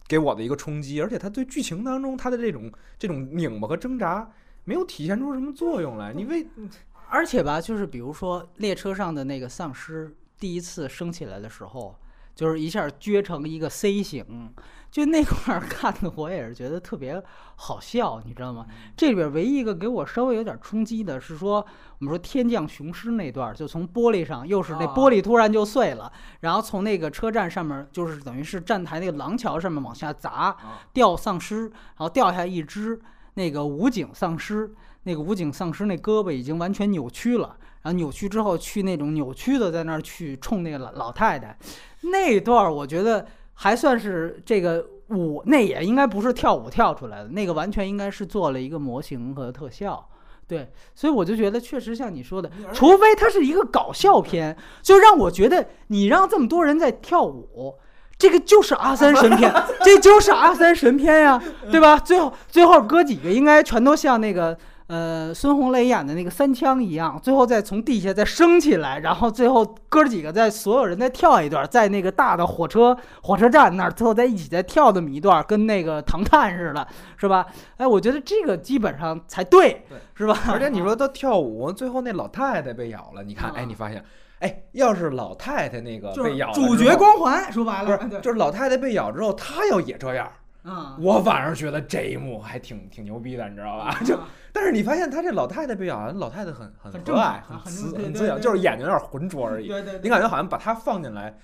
[0.07, 4.29] 给我的一个冲击，而且他对剧情当中他的这种这种拧巴和挣扎
[4.65, 6.13] 没有体现出什么作用来。
[6.13, 6.45] 你为
[7.09, 11.95] 而且吧，就是比如说列车上的那个丧尸第一次升起来的时候，
[12.35, 14.53] 就是一下撅成一个 C 型，
[14.91, 17.21] 就那块儿看的我也是觉得特别
[17.55, 18.65] 好笑，你知道吗？
[18.97, 21.63] 这里边唯一一个给我稍微有点冲击的是说，
[21.99, 30.57] 我们说天降雄狮那段儿，就从玻璃上，又是那啊玻璃突然就碎了，然后从那个车站上面，就是等于是站台那个廊桥上面往下砸，
[30.91, 32.99] 掉丧尸，然后掉下一只
[33.35, 34.73] 那个武警丧尸，
[35.03, 41.55] 那个武警丧尸那胳膊已经完全扭曲了，然后扭曲之后去那种扭曲的在那儿去冲那个老老太太，
[42.01, 43.27] 那段儿我觉得
[43.61, 50.07] 还算是这个舞，那也应该不是跳舞跳出来的，那个完全应该是做了一个模型和特效。
[50.47, 57.75] 对，所以我就觉得确实像你说的，除非它是一个搞笑片，就让我觉得你让这么多人在跳舞，
[58.17, 59.53] 这个就是阿三神片，
[59.83, 61.97] 这就是阿三神片呀，对吧？
[61.97, 64.57] 最后最后哥几个应该全都像那个
[64.89, 76.87] 呃孙红雷演的那个三枪一样，最后再从地下再升起来，然后最后哥几个再所有人再跳一段，在那个大的火车火车站那儿，最后再一起再跳这么一段，跟那个唐探似的，
[77.17, 77.45] 是吧？
[77.77, 80.35] 哎，我觉得这个基本上才对，对是吧？
[80.51, 84.03] 而且你 说他跳舞，最后那老太太被咬了，你看，啊哎，你发现，
[84.39, 90.27] 哎，要是老太太那个被咬了主角光环，说白了，就是老太太被咬之后，她要也这样，
[90.63, 93.97] 嗯，我反而觉得这一幕还挺挺牛逼的，你知道吧？
[94.05, 94.19] 就
[94.51, 99.67] 但是你发现他这老太太被咬了，老太太很很很和蔼，很慈很对对很滋养，对就是眼睛有点浑浊而已。
[99.67, 101.37] 对对你感觉好像把她放进来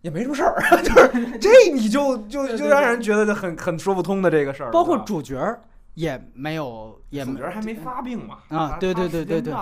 [0.00, 4.70] 也没什么事儿， 就是这你就就就让人觉得很很说不通的这个事儿。
[4.70, 5.60] 包括主角儿
[5.94, 8.38] 也没有，也主角还没发病嘛？
[8.48, 9.54] 啊对对对对对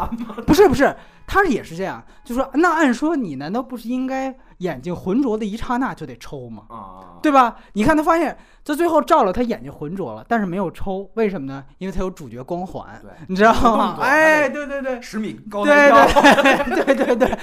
[0.46, 0.94] 不是不是，
[1.26, 6.62] 他也是这样，就说那按说你难道不是应该眼睛浑浊的一刹那就得抽吗？
[6.68, 7.56] 啊，对吧？
[7.74, 11.64] 你看他发现，这最后照了他眼睛浑浊了，但是没有抽，为什么呢？
[11.78, 13.98] 因为他有主角光环，对，你知道吗？
[14.00, 15.00] 哎，还对对对。
[15.02, 17.38] 十米高对对对对对，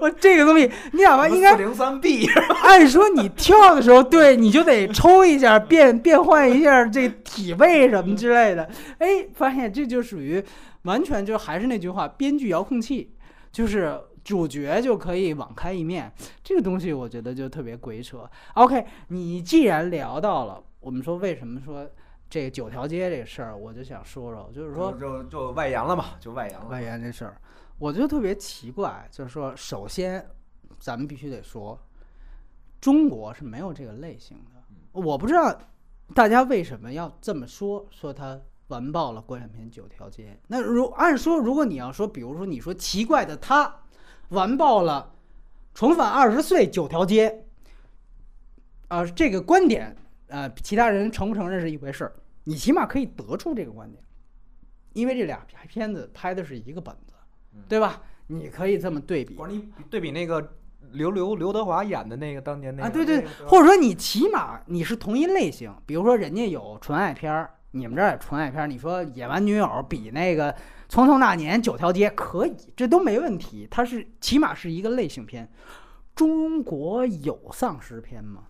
[0.00, 2.26] 我这个东西，你想吧，应该零三 B
[2.64, 8.68] 按说你跳的时候，对你就得抽一下，变变换一下这体位什么之类的。
[8.98, 9.06] 哎，
[9.44, 10.42] 发现这就属于
[10.84, 13.14] 完全就还是那句话，编剧遥控器，
[13.52, 16.10] 就是主角就可以网开一面。
[16.42, 18.26] 这个东西我觉得就特别鬼扯。
[18.54, 21.86] OK，你既然聊到了，我们说为什么说
[22.30, 26.66] 这个九条街这个事儿，我就想说说，就是说就就就外延了嘛，就外延了。
[26.68, 27.38] 外延这事儿，
[27.78, 30.26] 我就特别奇怪，就是说，首先
[30.78, 31.78] 咱们必须得说，
[32.80, 34.62] 中国是没有这个类型的。
[34.92, 35.54] 我不知道
[36.14, 40.38] 大家为什么要这么说，说它完爆了国产片《九条街》。
[40.48, 43.82] 那如按说，如果你要说，比如说你说奇怪的他
[44.30, 45.14] 完爆了
[45.78, 47.30] 《重返二十岁》《九条街》，
[48.88, 49.96] 啊、这个观点，
[50.28, 52.12] 呃，其他人承不承认是一回事儿，
[52.44, 54.02] 你起码可以得出这个观点。
[54.92, 57.14] 因为这俩片子拍的是一个本子，
[57.68, 58.00] 对吧？
[58.28, 60.56] 你可以这么对比你对比那个
[60.92, 70.52] 刘刘刘德华演的那个当年那个啊，对对或者说你起码你是同一类型，比如说人家有纯爱片儿，你们这儿也纯爱片儿，你说《野蛮女友》比那个
[70.88, 75.50] 《匆匆那年》《九条街》可以，这都没问题，它是起码是一个类型片。
[76.14, 78.44] 中国有丧尸片吗？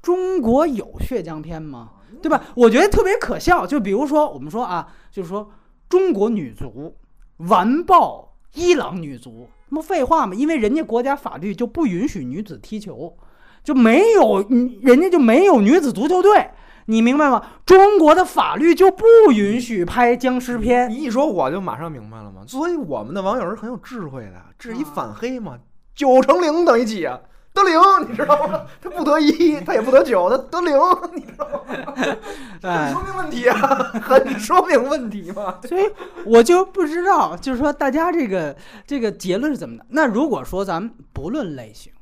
[0.00, 1.90] 中国有血浆片吗？
[2.22, 2.44] 对吧？
[2.54, 3.66] 我觉得特别可笑。
[3.66, 5.50] 就比如说，我们说啊，就是说
[5.88, 6.96] 中国女足
[7.38, 10.34] 完爆伊朗女足，那不废话吗？
[10.34, 13.16] 因为人家国家法律就不允许女子踢球，
[13.64, 16.50] 就没有，嗯人家就没有女子足球队。
[16.86, 17.42] 你明白吗？
[17.64, 20.90] 中国的法律就不允许拍僵尸片。
[20.90, 22.42] 你一说我就马上明白了嘛。
[22.46, 25.58] 所以我们的网友是很有智慧的，这是一啊反黑嘛，
[25.94, 27.18] 九乘零等于几啊？
[27.54, 28.62] 得零，你知道吗？
[28.80, 30.74] 他不得一，他也不得九，他得零，
[31.14, 31.60] 你知道吗？
[32.62, 33.58] 哎很说明问题啊，
[34.02, 35.58] 很说明问题嘛。
[35.64, 35.84] 所以
[36.24, 38.56] 我就不知道，就是说大家这个
[38.86, 39.84] 这个结论是怎么的？
[39.90, 41.92] 那如果说咱们不论类型，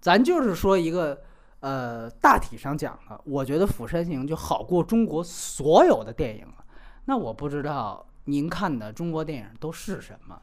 [0.00, 1.18] 咱就是说一个
[1.60, 6.64] 呃大体上讲了，我觉得《釜山行》就好过中国所有的电影了。
[7.06, 10.40] 那我不知道您看的中国电影都是什么？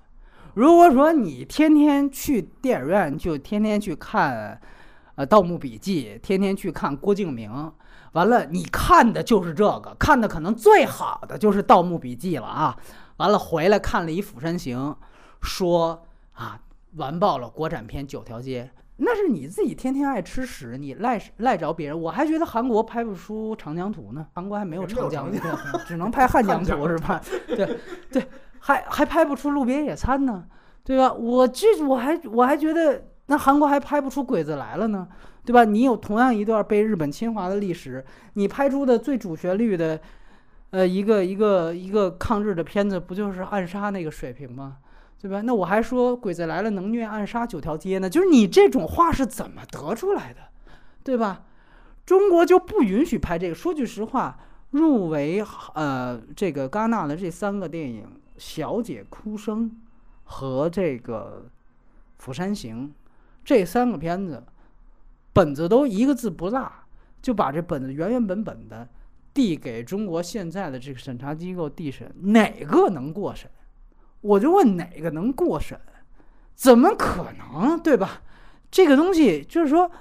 [0.56, 4.60] 如果说你天天去电影院就天天去看，
[5.16, 7.72] 呃《盗墓笔记》，天天去看郭敬明，
[8.12, 12.78] 完了你看的就是这个，看的可能最好的就是《盗墓笔记》了啊。
[13.18, 14.78] 完了回来看了一《釜山行》，
[15.42, 16.60] 说啊
[16.96, 18.70] 完爆了国产片九条街。
[18.98, 22.00] 那是你自己天天爱吃屎，你赖赖着别人。
[22.00, 25.32] 我还觉得韩国拍不出长江图呢，韩国还没有长江，
[25.88, 27.20] 只能拍汉江图是吧？
[27.48, 27.78] 对
[28.12, 28.28] 对，
[28.60, 30.46] 还还拍不出路边野餐呢，
[30.84, 31.12] 对吧？
[31.12, 35.08] 我这我还我还觉得那韩国还拍不出鬼子来了呢，
[35.44, 35.66] 对吧？
[35.66, 40.00] 你有同样一段被日本侵华的历史，你拍出的最主旋律的，
[40.70, 44.78] 呃，一个一个一个抗日的片子，不就是暗杀那个水平吗？
[45.24, 45.40] 对吧？
[45.40, 50.42] 那我还说鬼子来了能虐暗杀九条街呢，就是你这种话是怎么得出来的，
[51.02, 51.46] 对吧？
[52.06, 53.56] 中国就不允许拍这个。
[53.56, 54.38] 说句实话，
[54.72, 55.42] 入围
[55.76, 58.04] 呃这个戛纳的这三个电影
[58.38, 59.72] 《小姐哭声》
[60.26, 61.46] 和这个
[62.22, 62.90] 《釜山行》
[63.46, 64.44] 这三个片子，
[65.32, 66.70] 本子都一个字不落，
[67.22, 68.90] 就把这本子原原本本的
[69.34, 73.50] 递给中国现在的这个审查机构递审，哪个能过审？
[74.24, 75.80] 我就问哪个能过审？
[76.56, 78.22] 怎么可能，对吧？
[78.72, 79.92] 这个东西就是说，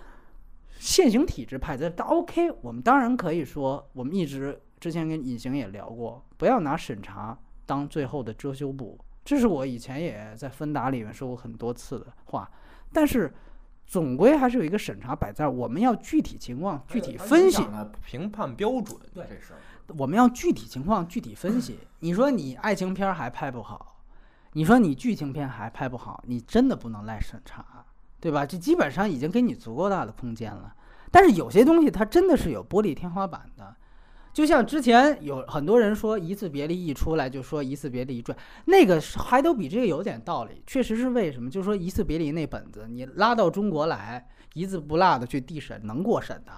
[0.78, 2.50] 现行体制派的，倒 OK。
[2.62, 8.98] 我们当然可以说，我们一直之前跟隐形也聊过，不要拿审查当最后的遮羞布。
[9.24, 12.50] 这是我以前也在芬达里面说过很多次的话。
[12.92, 13.32] 但是，
[13.86, 17.62] 总归还是有一个审查摆在，我们要具体情况具体分析
[18.04, 18.96] 评判标准。
[19.12, 19.58] 对，这事儿
[19.98, 21.78] 我们要具体情况具体分析。
[21.98, 23.91] 你说你爱情片还拍不好？
[24.54, 27.84] 你说你剧情片还拍不好，你真的不能赖审查，
[28.20, 28.44] 对吧？
[28.44, 30.74] 这基本上已经给你足够大的空间了。
[31.10, 33.74] 但是有些东西它真的是有玻璃天花板的，
[34.32, 38.36] 就像之前有很多人说《一次别离》一出来就说《一次别离一传》，
[38.66, 40.62] 那个还都比这个有点道理。
[40.66, 41.50] 确实是为什么？
[41.50, 46.52] 就是说《一次别离》那本子你拉到中国来，一字不落的去递审，能过审的。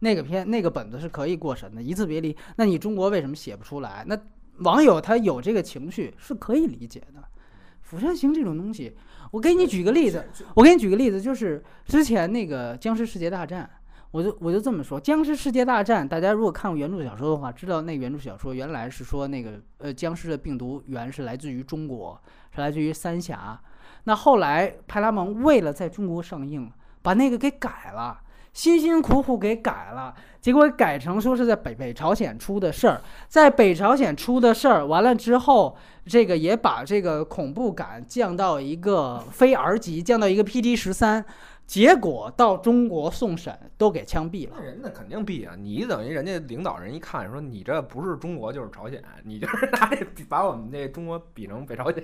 [0.00, 4.04] 那个片那个本子是可以过审的，《一次别离》，那你中国为什么写不出来？
[4.06, 4.18] 那
[4.58, 7.20] 网友他有这个情绪是可以理解的。
[7.88, 8.94] 《釜山行》这种东西，
[9.30, 10.22] 我给你举个例子，
[10.54, 13.64] 我给你举个例子，就是之前那个《僵尸世界大战》，
[14.10, 22.20] 我就我就这么说，《僵尸世界大战》，大家如果看过原著小说的话，知道那原著小说原来是说那个呃僵尸的病毒源是来自于中国，
[22.54, 23.58] 是来自于三峡。
[24.04, 26.70] 那后来派拉蒙为了在中国上映，
[27.00, 28.20] 把那个给改了，
[28.58, 35.76] 辛辛苦苦给改了，结果改成说是在北北朝鲜出的事儿，在北朝鲜出的事儿，完了之后。
[36.10, 41.22] 这个也把这个恐怖感降到一个非 R 级，降到一个 PG 十三，
[41.66, 44.54] 结果到中国送审都给枪毙了。
[44.56, 45.54] 那人那肯定毙啊！
[45.54, 49.98] 你等于人家领导人一看说你这不是中国就是朝鲜，你就是拿这
[50.30, 52.02] 把我们这中国比成北朝鲜。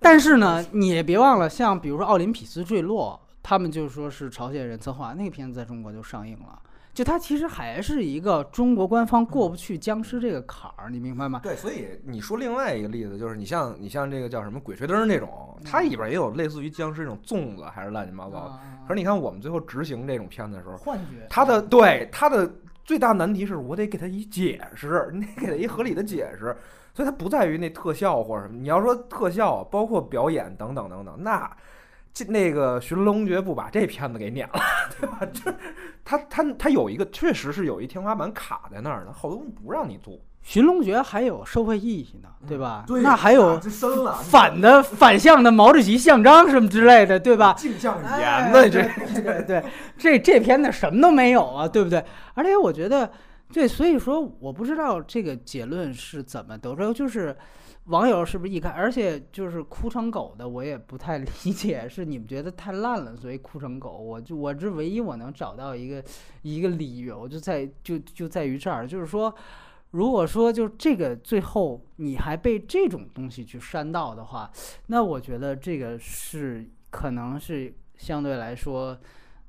[0.00, 6.60] 但是呢，你也别忘了，像比如说《奥林匹斯坠落》，他们就说是朝鲜人策划，那个片子在中国就上映了。
[6.92, 11.40] 就它其实还是一个中国官方过不去僵尸这个坎儿，你明白吗？
[11.42, 18.60] 对，所以你说另外一个例子，就是你像你像这个叫什么《鬼吹灯》这种，它里边也有类似于僵尸这种粽子，还是乱七八糟。
[18.86, 22.52] 可是你看我们最后执行这种片子的时候，幻觉，它的对它的
[22.84, 26.54] 最大难题是我得给它一解释，你得给它一合理的解释。
[26.92, 31.50] 所以它不在于那特效或者什么，你要说特效，包括表演等等等等，那。
[32.18, 34.60] 这那个寻龙诀不把这片子给撵了，
[34.98, 35.20] 对吧？
[35.32, 35.52] 就
[36.04, 40.18] 他他他有一个，确实是有一天花板卡在那儿的，好多东西不让你做。
[40.42, 42.82] 寻龙诀还有社会意义呢，对吧？
[42.88, 43.60] 对，那还有
[44.30, 47.52] 反的反向的毛主席像章什么之类的，对吧？
[47.52, 48.68] 镜像语言呢？
[48.68, 48.82] 这
[49.20, 49.64] 对对，
[49.96, 52.04] 这这片子什么都没有啊，对不对？
[52.34, 53.08] 而且我觉得，
[53.52, 57.36] 对，所以说我不知道这个结论是怎么得出来，就是。
[57.88, 63.96] 网友是不是一看，而且就是哭成狗的，我也不太理解， 是你们觉得太烂了，所以哭成狗。
[63.96, 66.04] 我就我这唯一我能找到一个
[66.42, 69.34] 一个理由，就在就就在于这儿，就是说，
[69.92, 74.50] 如果说就这个最后你还被这种东西去煽到的话，
[74.88, 78.98] 那我觉得这个是可能是相对来说，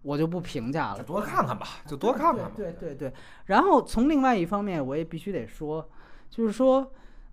[0.02, 1.04] 我就不评价了。
[1.04, 2.52] 多看看吧，就多看看吧。
[2.56, 3.12] 对对对。
[3.48, 5.90] 然后从另外一方面，我也必须得说，
[6.30, 6.90] 就是说。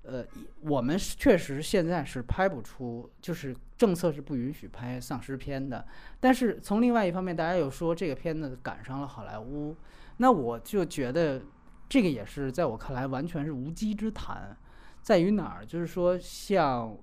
[0.06, 0.24] 呃，
[0.60, 5.86] 我们是确实现在是拍不出，就是政策是不允许拍丧尸片的。
[6.20, 9.76] 但是从另外一方面，大家又说这个片子赶上了好莱坞，
[10.18, 11.42] 那我就觉得
[11.88, 14.56] 这个也是在我看来完全是无稽之谈。
[15.02, 15.66] 在于哪儿？
[15.66, 16.96] 就是说，像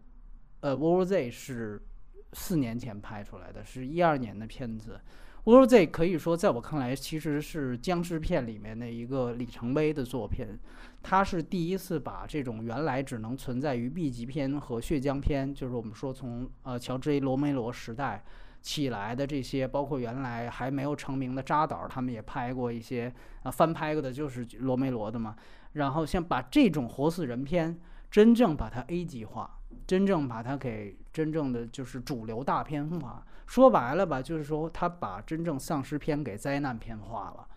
[0.61, 1.81] 呃《World War Z》是
[2.33, 4.99] 四年前拍出来的，是一二年的片子。
[5.45, 10.47] 《w o r l d Z》可以说在我看来其实是僵尸片里面的一个里程碑的作品。
[11.01, 18.23] 他是第一次把这种原来只能存在于 B 级片和血浆片，就是我们说从呃乔治 A 罗梅罗时代
[18.61, 25.35] 起来的这些，包括原来还没有成名的扎导，他们也拍过一些啊翻拍过的，就是罗梅罗的嘛。
[25.73, 27.77] 然后像把这种活死人片
[28.09, 33.25] 真正把它 A 级化，真正把它给真正的就是主流大片化。
[33.53, 37.47] 说白了吧，就是说他把真正丧尸片给灾难片化了。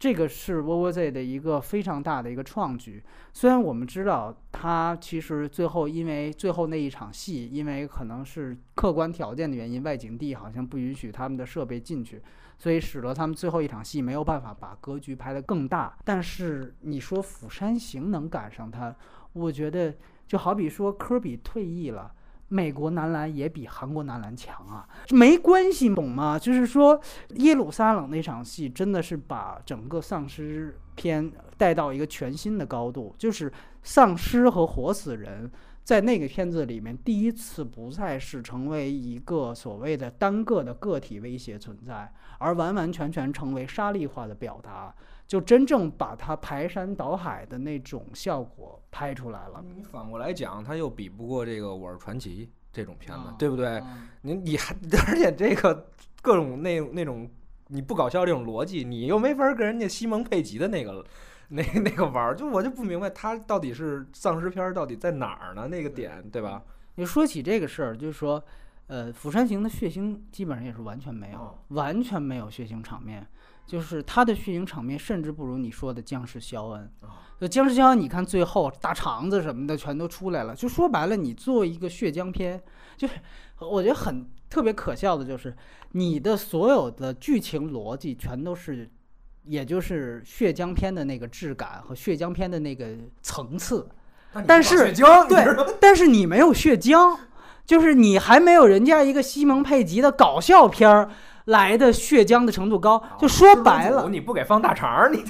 [0.00, 3.00] 这个是 w o Z 的一个非常大的一个创举。
[3.32, 12.20] 虽然我们知道他其实最后因为最后那一场戏，因为可能是客观条件的原因，外景地好像不允许他们的设备进去，
[12.58, 15.96] 所以使得他们最后一场戏没有办法把格局拍得更大。
[16.04, 18.92] 但是你说《釜山行》能赶上他，
[19.32, 19.94] 我觉得
[20.26, 22.12] 就好比说科比退役了。
[22.54, 26.38] 美国男篮也比韩国男篮强啊，没关系，懂吗？
[26.38, 27.00] 就是说，
[27.30, 33.52] 耶路撒冷那场戏真的是把整个丧尸片带到一个全新的高度，就是
[33.82, 35.50] 丧尸和活死人
[35.82, 44.94] 在那个片子里面第一次不再是成为一个所谓的单个的个体威胁存在，而完完全全成为沙粒化的表达。
[45.26, 49.64] 就真正把它排山倒海的那种效果拍出来了。
[49.74, 53.82] 你反过来讲，它又比不过这个《我是传奇》这种片子，对不对？
[54.22, 54.74] 你你还
[55.08, 57.28] 而且这个各种那那种
[57.68, 61.04] 你不搞笑这种逻辑，你又没法跟人家西蒙佩吉的那个
[61.48, 62.36] 那那个玩儿。
[62.36, 65.66] 就我就不明白他到底是丧尸片到底在哪儿呢？
[65.68, 66.62] 那个点对吧？
[66.96, 68.42] 你说起这个事儿，就是说，
[68.86, 73.26] 呃，《釜山行》的血腥基本上也是完全没有，完全没有血腥场面。
[73.66, 76.90] 就是他的血腥场面，甚至不如你说的僵尸肖恩。
[77.40, 80.54] 就僵尸肖恩，你看最后大肠子什么的全都出来了。
[80.54, 82.62] 就说白了，你做一个血浆片，
[82.96, 83.14] 就是
[83.58, 85.54] 我觉得很特别可笑的，就是
[85.92, 88.88] 你的所有的剧情逻辑全都是，
[89.44, 92.90] 也就是血浆片的那个质感和血浆片的那个
[93.20, 93.88] 层次。
[94.46, 94.92] 但是
[95.28, 97.18] 对，但是你没有血浆，
[97.66, 101.10] 就是你还没有人家一个西蒙佩吉的搞笑片儿。
[101.46, 105.22] 来的血浆的程度高，就说白了，你不给放大肠，你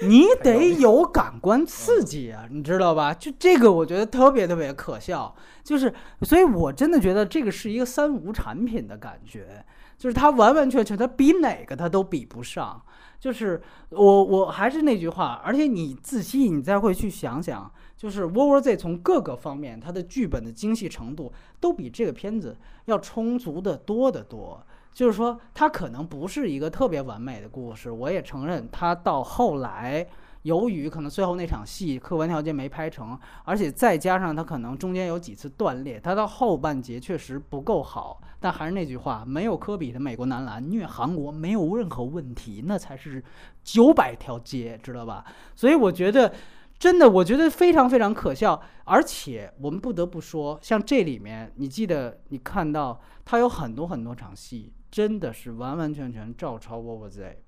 [0.06, 3.12] 你得有感官刺激啊，你知道吧？
[3.12, 9.64] 就这个，我觉得特别特别可笑，就是，所以我真的觉得这个是一个三无产品的感觉，
[9.98, 12.82] 就是它完完全全，它比哪个它都比不上。
[13.20, 17.70] 就是我我还是那句话，而且你仔细你再会去想想，
[18.02, 24.60] 就是《War War Z》从各个方面，它的剧本的精细程度都比这个片子要充足的多得多。
[24.92, 27.92] 就是说，它可能不是一个特别完美的故事。
[27.92, 30.04] 我也承认，它到后来，
[30.42, 38.20] 由于可能最后那场戏客观条件没拍成，而且再加上它可能中间有几次断裂，它到后半节确实不够好。
[38.40, 43.22] 但还是那句话，没有科比的美国男篮虐韩国没有任何问题，那才是
[43.62, 45.24] 九百条街，知道吧？
[45.54, 46.34] 所以我觉得，
[46.82, 48.60] 真的，我觉得非常非常可笑。
[48.86, 54.72] 而且我们不得不说，像这里面，你记得你看到他有很多很多场戏。
[54.90, 57.38] 真的是完完全全照抄《War War Z》，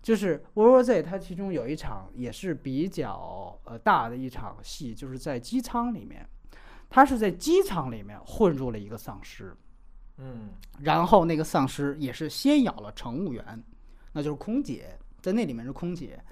[0.00, 6.24] 就是《War War Z》，它其中有一场也是比较呃大的一场戏，就是在机舱里面，
[6.88, 9.56] 他是在机舱里面混入了一个丧尸，
[10.18, 10.50] 嗯，
[10.82, 13.64] 然后那个丧尸也是先咬了乘务员，
[14.12, 16.22] 那就是空姐，在那里面是空姐，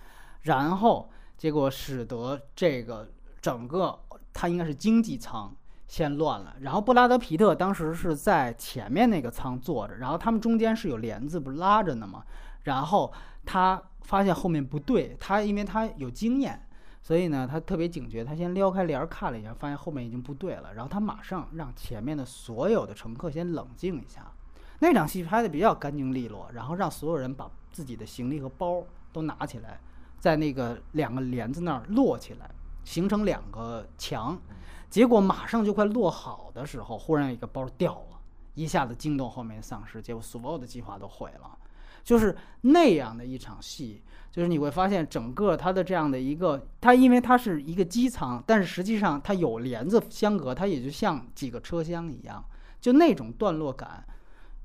[0.42, 3.10] 然后结果使得这个
[3.40, 3.98] 整个
[4.32, 5.54] 它应该是经济舱。
[5.88, 12.24] 先乱了，然后布拉德皮特当时是在前面那个舱坐着，然后他们中间是有帘子不拉着呢吗？
[12.64, 13.12] 然后
[13.44, 16.60] 他发现后面不对，他因为他有经验，
[17.00, 24.32] 所以呢他特别警觉，他先撩开帘儿看了一下，发现后面已经不对了，然后他马上让前面的所有的乘客先冷静一下。
[24.80, 28.82] 那场戏拍的比较干净利落，然后让所有人把自己的行李和包
[29.12, 29.78] 都拿起来，
[30.18, 32.50] 在那个两个帘子那儿摞起来，
[32.84, 34.38] 形成两个墙。
[34.88, 38.20] 结果马上就快落好的时候，忽然有一个包掉了，
[38.54, 41.58] 一下子惊动后面丧尸，结果所有的计划都毁了。
[42.04, 52.44] 就是那样的一场戏，就是你会发现整个它的这样的一个，它因为它是一个机舱，但是实际上它有帘子相隔，它也就像几个车厢一样，
[52.80, 54.06] 就那种段落感，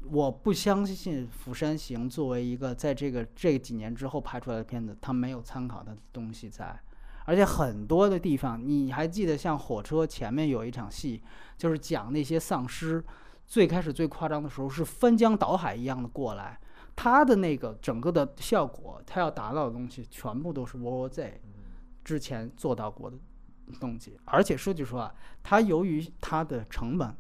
[0.04, 6.80] 我不相信《釜山行》作为一个在这个这几年之后拍出来的片子，它没有参考的东西在。
[7.26, 11.22] 而且很多的地方，你还记得像火车前面有一场戏，
[11.56, 13.02] 就是讲那些丧尸，
[13.46, 16.60] 最开始最夸张的时候是翻江倒海一样的过来，
[16.96, 21.40] 它的那个整个的效果，它要达到的东西，全部都是 War Z
[22.04, 23.16] 之前做到过的
[23.80, 24.18] 东西。
[24.26, 25.14] 而且说句实话，
[25.44, 27.16] 它由于它的成本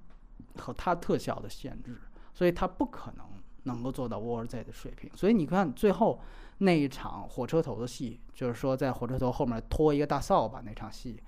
[0.58, 2.02] 和它特效的限制，
[2.42, 3.24] 所以它不可能
[3.66, 5.12] 能够做到 War Z 的水平。
[5.16, 6.20] 所以你看最后。
[6.64, 11.20] 那一场火车头的戏，就是说在火车头后面拖一个大扫把那场戏，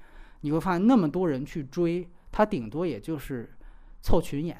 [0.41, 3.51] 你会发现那么多人去追他，顶多也就是
[3.99, 4.55] 凑群演，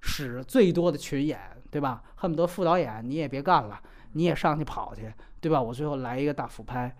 [0.00, 1.38] 使最多的群演，
[1.70, 2.02] 对吧？
[2.14, 3.82] 恨不得副导演你也别干了，
[4.12, 5.12] 你也上去跑去，
[5.42, 5.60] 对吧？
[5.60, 6.96] 我最后来一个大俯拍，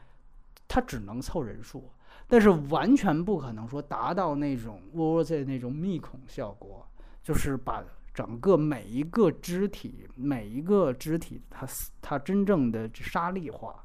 [0.69, 1.90] 他只能凑人数，
[2.28, 6.86] 但是完全不可能说达到那种窝窝在那种密孔效果，
[7.23, 7.82] 就是把
[8.12, 11.66] 整个每一个肢体每一个肢体它
[12.01, 13.84] 它真正的沙粒化，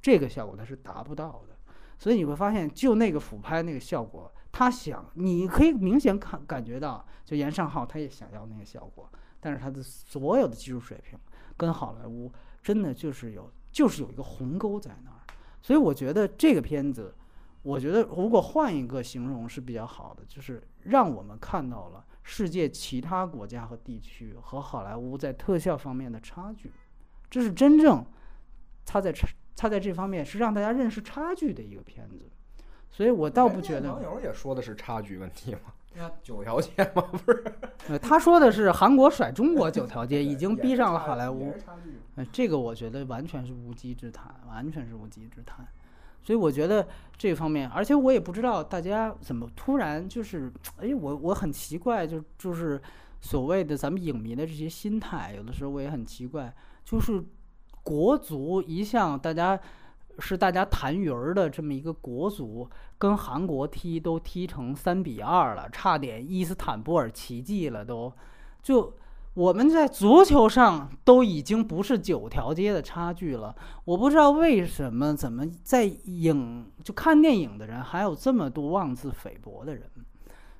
[0.00, 1.56] 这个效果它是达不到的。
[1.98, 9.08] 所以你会发现，就那个俯拍那个效果，他想你可以明显感感觉到，就严尚浩他也想要那个效果，
[9.38, 11.16] 但是他的所有的技术水平
[11.56, 15.20] 跟好莱坞真的就是有就是有一个鸿沟在那儿。
[15.62, 17.14] 所以我觉得这个片子，
[17.62, 26.70] 我觉得如果换一个形容是比较好的，就是让我们看到了世界其他国家和地区和好莱坞在特效方面的差距，
[27.28, 28.04] 这是真正
[28.84, 32.30] 他在差他在这方面是让大家认识差距的一个片子。
[32.90, 37.44] 所以我倒不觉得网，友也说的是差距问题嘛， 九条街吗，不是？
[37.88, 41.54] 呃，他说的是韩国甩中国九条街，已经逼上了好莱坞。
[42.16, 45.66] 呃，这个我觉得完全是无稽之谈，完全是无稽之谈。
[46.22, 46.86] 所以我觉得
[47.18, 52.80] 这方面，而且我也不知道大家怎么突然就是，哎，我我很奇怪，就就是
[53.20, 56.54] 所谓的咱们影迷的这些心态，有的时候我也很奇怪，
[56.84, 57.22] 就是
[57.82, 59.58] 国足一向大家
[60.18, 62.68] 是大家谈鱼儿的这么一个国足，
[62.98, 68.12] 跟韩国踢都踢成三比二了，差点伊斯坦布尔奇迹了都，
[68.62, 68.94] 就。
[69.34, 73.54] 我们在足球上都已经不是九条街的差距了，
[73.84, 79.84] 我不知道为什么，怎么在影就看电影的人还有这么多妄自菲薄的人，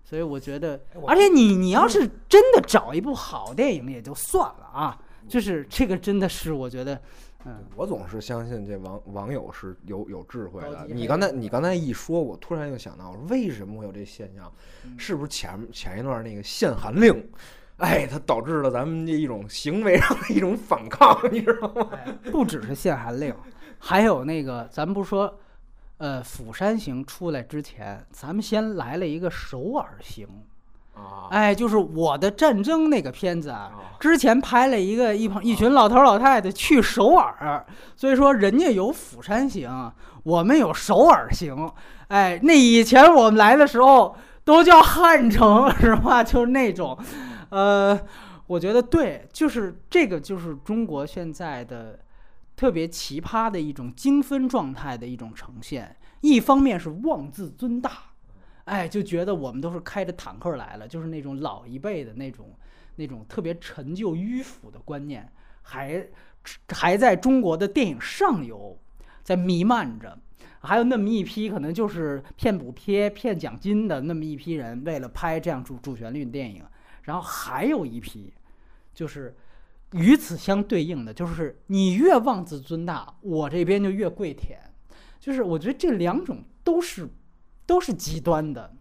[0.02, 6.98] 所以我觉得，而且你你要是真的找一部好电影也就算了啊，就是这个真的是我觉得，
[7.44, 10.86] 嗯，我总是相信这网网友是有有智慧的。
[10.88, 14.50] 你刚才你刚才一说，我突然又想到，为什么会有这现象？
[14.86, 17.28] 嗯是不是前前一段那个限韩令？
[17.82, 21.88] 哎，它导致了咱们这一种行为上的一种反抗，你知道吗？
[21.92, 23.34] 哎不只是限韩令，
[23.80, 25.38] 还有那个咱们不说，
[25.98, 30.28] 呃，《釜山行》出来之前，咱们先来了一个首尔行，
[30.94, 39.92] 啊，哎，就是我的战争那个片子啊，啊之前拍了一个一帮一群老头老太太去首尔，所以说人家有釜山行，
[40.22, 41.68] 我们有首尔行。
[42.08, 44.14] 哎，那以前我们来的时候
[44.44, 46.22] 都叫汉城是吧？
[46.22, 46.96] 就是那种，
[47.52, 48.00] 呃，
[48.46, 52.00] 我觉得对，就是这个就是中国现在的
[52.56, 55.94] 特别奇葩的一种精分状态的一种呈现。
[56.22, 57.90] 一方面是妄自尊大，
[58.64, 62.56] 哎，就觉得我们都是开着坦克来了，就是那种老一辈的那种
[62.96, 65.30] 那种特别陈旧迂腐的观念，
[65.60, 66.08] 还
[66.68, 68.78] 还在中国的电影上游
[69.22, 70.18] 在弥漫着。
[70.60, 76.64] 还有那么一批可能就是骗补贴、骗奖金的那么一批人，为了拍这样主主旋律的电影，
[77.02, 78.32] 然后还有一批，
[78.94, 79.34] 就是
[79.92, 84.58] 与此相对应的，就是你越妄自尊大，我这边就越跪舔。
[85.20, 87.08] 就是我觉得这两种都是
[87.64, 88.74] 都是极端的，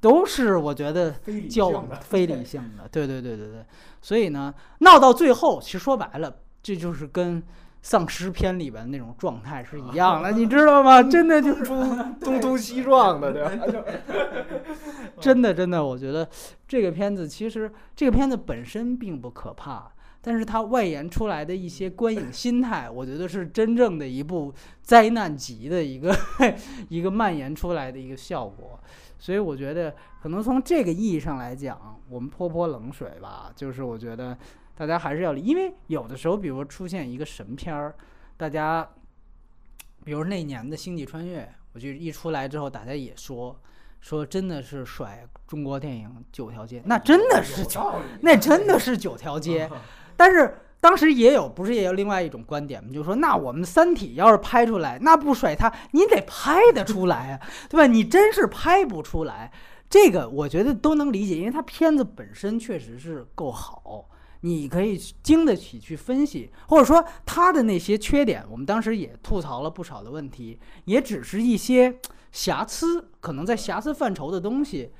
[0.00, 1.10] 都是我觉得
[1.50, 3.64] 交往非理性的，对对对对对。
[4.00, 7.42] 所以呢，闹到最后，其实说白了，这就是跟
[7.88, 11.02] 丧尸片里边那种状态是一样的，你知道吗？
[11.02, 11.64] 真的就 是
[12.20, 13.50] 东突西撞的， 对吧？
[15.18, 16.28] 真的真的，我觉得
[16.66, 19.90] 这个片子其实这个片子本身并不可怕，
[20.20, 24.52] 但是它外延出来的一些观影心态，我觉得是真正的一部
[24.82, 26.14] 灾难级的一个
[26.90, 28.78] 一个蔓延出来的一个效果。
[29.18, 34.36] 所以我觉得，可能从这个意义上来讲，我们泼泼冷水吧，就是我觉得
[34.78, 37.92] 大家还是要理，因为有的时候，比如出现一个神片儿，
[38.36, 38.88] 大家，
[40.04, 41.40] 比如那年的《星际穿越》，
[41.72, 43.60] 我就一出来之后，大家也说。
[44.00, 49.68] 说真的是甩中国电影九条街，那真的是九，那真的是九条街。
[50.16, 52.90] 但是当时也有，不是也有另外一种观点吗？
[52.92, 57.88] 就是说，那我们《三体》要是拍出来，那不甩它，你得拍得出来啊， 对吧？
[57.88, 59.50] 你真是拍不出来，
[59.90, 64.08] 这个我觉得都能理解，因为它片子本身确实是够好。
[64.40, 71.98] 你可以经得起去分析，或者说他的那些缺点，我们当时也吐槽了不少的问题，也只是一些
[72.30, 74.92] 瑕疵，可能在瑕疵范畴的东西。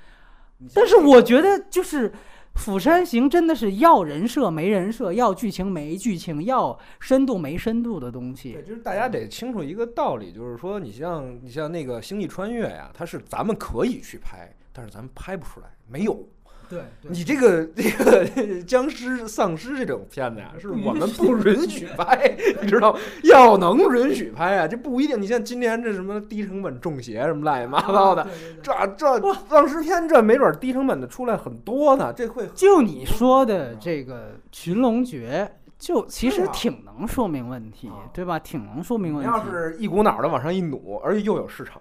[0.74, 2.10] 但是我觉得，就是
[2.56, 8.52] 《釜山行》真的是要人设没人设，要剧情没剧情，要深度没深度的东对，西。
[8.66, 16.28] 就是大家得清楚一个道理，就是说，你像你像那个《星际穿越》呀，它是咱们可以去拍，但是咱们拍不出来，没有。
[16.69, 22.97] 对，你这个这个僵尸、丧尸这种片子呀，是我们不允许拍，你知道？
[23.24, 25.20] 要能允许拍啊，这不一定。
[25.20, 28.27] 你像今年这什么低成本中邪什么乱七八糟的，
[28.62, 34.15] 这这丧尸片这没准低成本的出来很多呢，这会就你说的这个
[34.53, 35.51] 《寻龙诀》。
[35.78, 38.36] 就其实挺能说明问题，对吧？
[38.36, 39.31] 挺能说明问题。
[39.31, 41.81] 要是一股脑的往上一努，而且又有市场，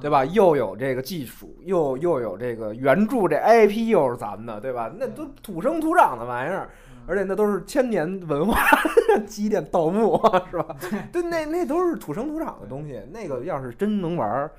[0.00, 0.24] 对吧？
[0.24, 4.90] 又有这个技术，又又有这个原著，这 IP 又是咱们的，对吧？
[4.98, 6.70] 那都土生土长的玩意儿，
[7.06, 8.58] 而且那都是千年文化
[9.26, 10.20] 积淀盗墓，
[10.50, 10.74] 是吧？
[11.12, 13.00] 对，那那都是土生土长的东西。
[13.12, 14.50] 那个要是真能玩，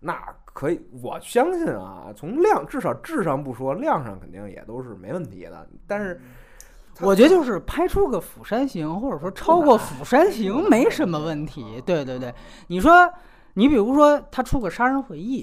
[0.00, 5.66] 那可以，我相信啊，从量至少质上不说，量上肯定也都是没问题的。
[5.86, 6.20] 但是。
[7.02, 11.82] 我觉得就是拍出个《釜山行》，或者说超过《釜山行》没什么问题。
[11.86, 12.34] 对对对，
[12.66, 13.10] 你说，
[13.54, 15.42] 你比如说他出个《杀人回忆》，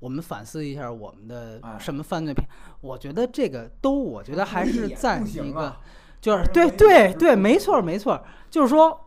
[0.00, 2.46] 我们反思一下我们的什么犯罪片，
[2.80, 5.76] 我觉得这个都，我觉得还是在一个，
[6.20, 8.98] 就是对对对，没错没错，就是说，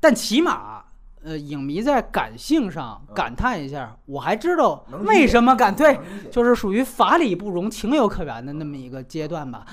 [0.00, 0.84] 但起码，
[1.22, 5.98] 呃，影迷在感性上感叹一下，我还知道为什么敢对，
[6.30, 9.66] 就是属于法理不容，情有可原的那么一个阶段吧。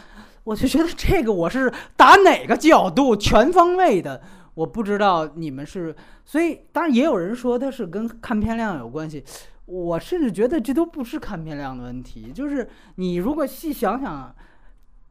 [0.44, 4.22] 我就觉得这个我是打哪个角度全方位的，
[4.56, 5.96] 我不知道你们是，
[6.26, 9.24] 所以当然也有人说它是跟看片量有关系，
[9.66, 14.36] 我甚至觉得这都不是看片量的问题，就是你如果细想想，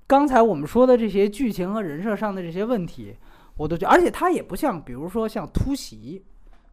[0.06, 3.16] 刚才我们说的这些剧情和人设上的这些问题，
[3.56, 6.24] 我都觉得，而且它也不像，比如说像突袭，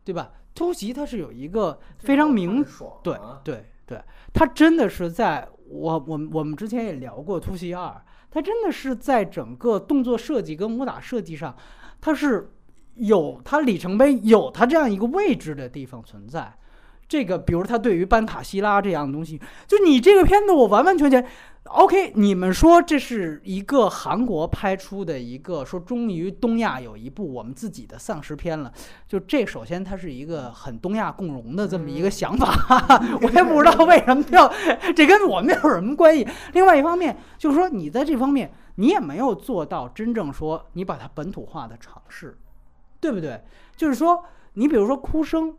[0.03, 0.31] 对吧？
[0.53, 2.63] 突袭它是有一个非常明，
[3.03, 4.01] 对对对，
[4.33, 8.01] 它真的是在我我们我们之前也聊过突袭二。
[8.33, 11.53] 它真的是在整个动作设计跟武打设计上，
[11.99, 12.49] 它是
[12.95, 16.53] 有它里程碑、有它这样一个位置的地方存在。
[17.07, 21.25] 这个，比如它对于班塔西拉这样的东西，就你这个片子，我完完全全。
[21.65, 28.71] OK，你们说这是一个韩国拍出的一个，说终于东亚有一部我们自己的丧尸片了。
[29.07, 32.49] 就这，首先它是一个很东亚共荣的这么一个想法，
[33.21, 34.51] 我也不知道为什么要，
[34.95, 36.25] 这跟我们有什么关系？
[36.53, 42.37] 另外一方面就是说，你在这方面你也没有做到真正说你把它本土化的尝试，
[43.01, 43.41] 对不对？
[43.75, 44.23] 就是说，
[44.53, 45.57] 你比如说哭声，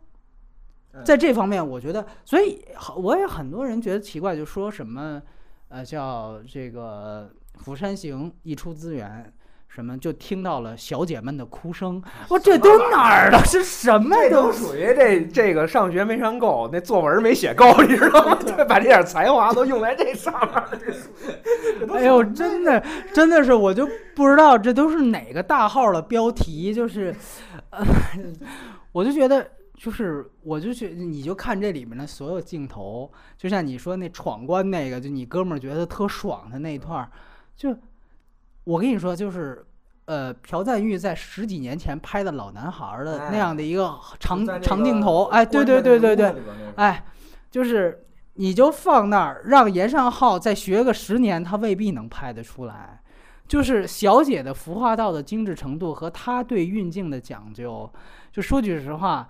[1.05, 2.65] 在这方面，我觉得，所以
[2.95, 5.21] 我也很多人觉得奇怪，就说什么。
[5.69, 9.33] 呃，叫这个《釜山行》溢出资源，
[9.73, 11.99] 什么就听到了小姐们的哭声。
[12.29, 13.39] 我这都哪儿的？
[13.45, 14.15] 是什么？
[14.15, 18.37] 这都属于这这个上学没上够，那作文没写够，你知道吗？
[18.67, 20.69] 把这点才华都用在这上面了。
[21.97, 22.83] 哎呦，真的，
[23.13, 27.15] 真的是，我就不知道这都是哪个大号的标题，就是，
[27.71, 27.83] 呃，
[28.91, 29.49] 我就觉得。
[29.75, 37.09] 就是，我就觉你就看这里面的所有镜头，就像你说那闯关那个，就你哥们儿觉得特爽的那一段儿，
[37.57, 37.75] 就
[38.63, 39.65] 我跟你说，就是
[40.05, 46.35] 呃，朴赞玉在十几年前拍的老男孩的那样的一个长长镜头，哎，对对对对对，
[46.75, 47.05] 哎，
[47.49, 52.99] 就是你就放那儿，让严尚浩再学个十年，他未必能拍得出来。
[53.47, 57.91] 就是小姐的服化道的精致程度和他对运镜的讲究，
[58.31, 59.27] 就说句实话。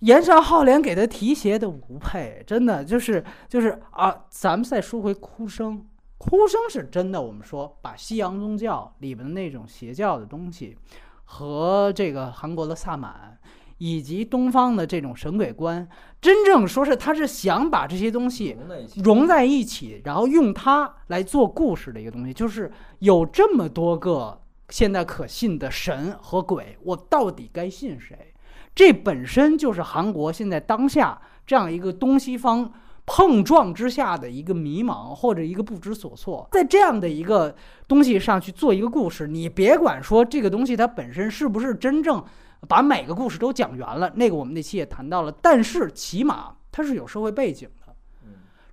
[0.00, 4.14] 严尚浩连给他提鞋都不配，真的就是就是啊！
[4.30, 5.84] 咱们再说回哭声，
[6.20, 7.20] 哭声是真的。
[7.20, 10.76] 我们说把西洋宗教里面的那种邪教的东西，
[11.24, 13.38] 和这个韩国的萨满，
[13.78, 15.88] 以及东方的这种神鬼观，
[16.20, 18.54] 真正说是他是想把这些东西
[19.02, 28.34] 融在一起，然后用它来做故事的一个东西，就是有这么多个现在可信的神和鬼，我到底该信谁？
[28.74, 32.70] 这本身就是韩国现在当下这样一个东西方
[33.12, 37.52] 碰撞之下的一个迷茫或者一个不知所措，在这样的一个
[37.88, 42.24] 东西上去做一个故事，你别管说这个东西它本身是不是真正
[42.68, 47.92] 把每个故事都讲圆了，那个我们那期也谈到了，但是起码它是有社会背景的。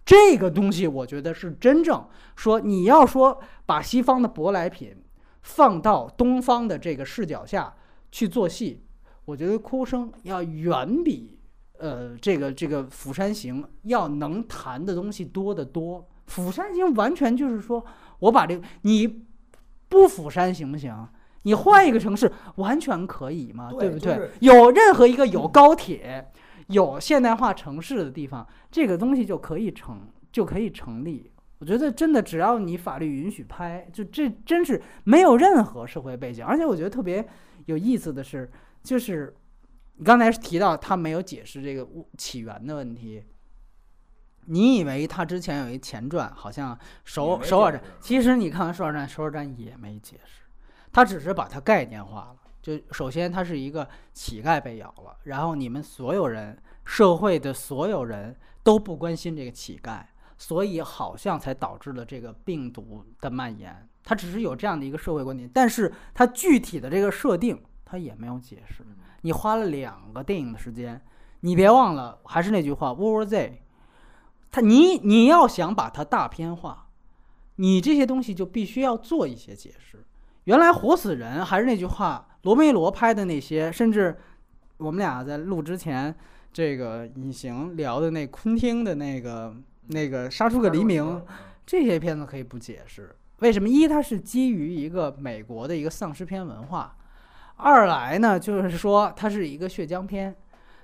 [0.05, 4.95] 这个东西我觉得是真正说你要说把西方的舶来品
[5.41, 7.73] 放到东方的这个视角下
[8.11, 8.83] 去做戏。
[9.25, 11.36] 我觉得哭声要远比，
[11.79, 15.99] 呃，这个这个《釜山行》要能谈的东西多得多。
[16.25, 17.83] 《釜山行》完全就是说
[18.19, 19.25] 我把这个你
[19.87, 21.07] 不釜山行不行？
[21.43, 24.29] 你换一个城市完全可以嘛，对不对？
[24.39, 26.29] 有任何一个有高铁、
[26.67, 30.01] 有现代化城市的地方，这个东西就可以成
[30.31, 31.31] 就可以成立。
[31.59, 36.45] 我觉得真的只要你法律允许拍，就这真是没有任何社会背景。
[36.45, 37.27] 而且我觉得特别
[37.65, 38.49] 有意思的是。
[38.83, 39.35] 就是
[39.97, 41.87] 你刚才提到他没有解释这个
[42.17, 43.23] 起源的问题，
[44.45, 50.43] 你以为他之前有一前传，好像也首没首尔站，其实你看完首尔站，首尔站也没解释，
[50.91, 52.35] 他只是把它概念化了。
[52.61, 60.03] 就首先他是一个乞丐被咬了，然后你们所有人，社会的所有人都不关心这个乞丐，
[60.37, 63.87] 所以好像才导致了这个病毒的蔓延。
[64.03, 68.85] 他只是有这样的一个社会观点，但是他具体的这个设定，他也没有解释。
[69.21, 71.01] 你花了两个电影的时间，
[71.41, 73.61] 你别忘了，还是那句话，World War Z，
[74.51, 76.87] 它你你要想把它大片化，
[77.55, 80.05] 你这些东西就必须要做一些解释。
[80.45, 84.17] 原来活死人还是那句话，罗梅罗拍的那些，甚至
[84.77, 86.15] 我们俩在录之前，
[86.53, 89.53] 这个隐形聊的那昆汀的那个
[89.87, 91.03] 那个《杀出个黎明》，
[91.65, 93.13] 这些片子可以不解释。
[93.39, 93.67] 为什么？
[93.69, 96.96] 一，它是基于一个美国的一个丧尸片文化；
[97.57, 100.35] 二来呢，就是说它是一个血浆片，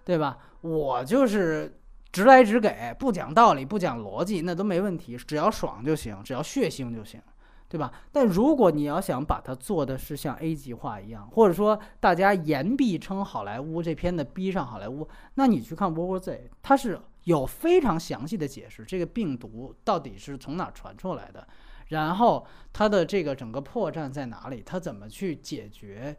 [0.04, 0.38] 对吧？
[0.62, 1.80] 我就是
[2.12, 7.22] 直来直给，不讲道理，不讲逻辑，那都没问题，只要爽就行，只要血腥就行，
[7.70, 7.92] 对吧？
[8.12, 21.48] 但如果你要想把它做的是像 A 级化一样，或者说大家言必称好莱坞这片子逼上好莱坞，那你去看《w o r War Z》，它是有非常详细的解释这个病毒到底是从哪传出来的。
[21.90, 24.64] 然后它的这个整个破绽在哪里？
[24.66, 26.16] 它怎么去解决？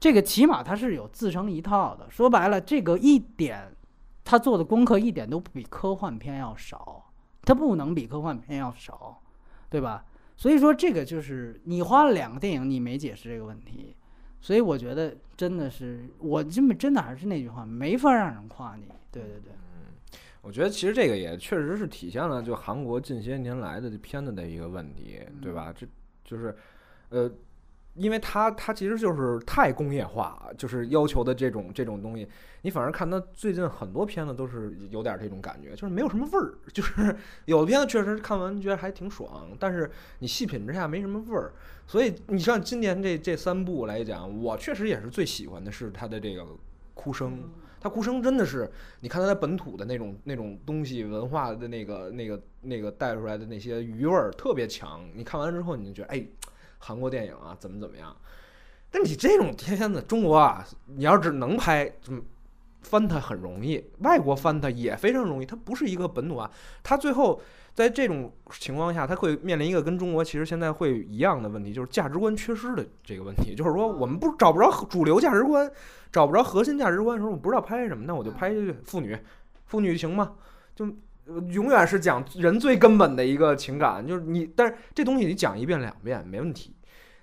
[0.00, 2.08] 这个起码它是有自成一套的。
[2.10, 3.74] 说白了，这个一点，
[4.24, 7.10] 他做的功课一点都不比科幻片要少，
[7.42, 9.20] 它不能比科幻片要少，
[9.68, 10.04] 对吧？
[10.36, 13.96] 所以说这个就是你花了两个电影，你没解释这个问题，
[14.40, 18.84] 所以我觉得真的是我这么真的还是那句话，没法让人夸你。
[19.10, 19.92] 对对对，嗯
[20.42, 25.74] 我觉得其实这个也确实是体现了就韩国近些年来的这片子的一个问题，对吧？
[25.76, 25.84] 这
[26.24, 26.56] 就是，
[27.08, 27.28] 呃，
[27.98, 32.26] 因为它它其实就是太工业化，就是要求的这种这种东西，
[32.62, 37.14] 你反而看它最近很多片子都是有点这种感觉，就是没有什么味儿， 就是
[37.46, 41.52] 有的片子确实看完觉得还挺爽，但是你细品之下没什么味儿。
[41.86, 46.46] 所以你像今年这这三部来讲，我确实也是最喜欢的是它的这个
[46.94, 47.42] 哭声。
[47.80, 48.68] 他哭声真的是，
[48.98, 55.08] 你看它本土的那种那种东西文化的那个那个那个带出来的那些余味儿特别强。
[55.14, 56.26] 你看完之后，你就觉得哎，
[56.78, 58.16] 韩国电影啊怎么怎么样？
[58.90, 61.92] 但你这种片子，中国啊，你要是能拍，
[62.80, 65.46] 翻它很容易，外国翻它也非常容易。
[65.46, 66.50] 它不是一个本土啊，
[66.82, 67.38] 它最后
[67.74, 73.54] 在这种情况下，它会面临一个跟中国其实现在会一样的问题，就是价值观缺失的这个问题。
[73.54, 75.70] 就是说，我们不找不着主流价值观，
[76.10, 79.18] 找不着核心价值观的时候，我不知道拍什么，那我就拍妇女，
[79.66, 80.32] 妇女行吗？
[80.74, 80.86] 就
[81.50, 86.74] 永远是讲人最根本的一个情感，就是你，但是这东西你讲一遍两遍没问题。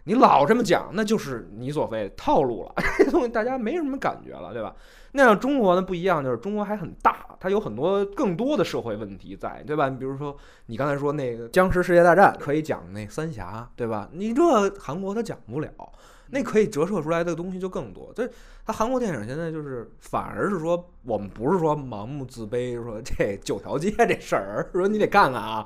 [0.07, 4.75] 你老这么讲，那就是你所谓套路了， 这东西大家没什么感觉了，对吧？
[5.13, 9.89] 那样中国呢不一样，就是中国还很大，它有很多更多的社会问题在，对吧？
[9.89, 10.37] 你比如说
[10.67, 14.07] 你刚才说那个僵尸世界大战，可以讲那三峡，对吧？
[14.13, 15.71] 你这韩国它讲不了，
[16.29, 18.11] 那可以折射出来的东西就更多。
[18.15, 18.29] 这
[18.65, 25.65] 它韩国电影现在就是反而是说，我们不是说盲目自卑，说这九条街这事儿，说你得干干啊，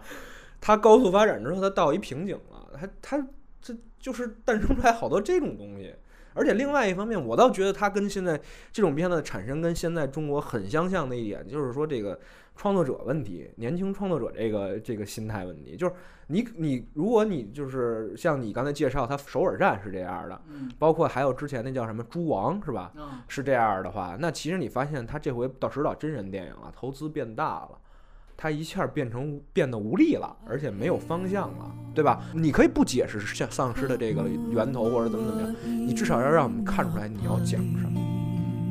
[0.60, 3.28] 它高速发展之后，它到一瓶颈了，它它
[3.62, 5.94] 这就是诞生出来好多这种东西。
[6.34, 8.40] 而且另外一方面，我倒觉得它跟现在
[8.72, 12.20] 这种片子产生跟现在中国很相像的一点，就是说这个
[12.56, 15.94] 创作者问题，年轻创作者这个这个心态问题，就是
[16.28, 22.92] 你你如果你就是像你刚才介绍，他首尔站是这样的，嗯包括还有之前那叫什么猪王是吧？
[22.96, 27.72] 嗯是这样的话，那其实你发现他这回到指导真人电影了，投资变大了。
[28.42, 32.22] 他一下变成变得无力了，而且没有方向了，对吧？
[32.34, 38.00] 你可以不解释像丧尸的这个源头或者怎么怎么样，你至少要让我们看出来你要讲什么，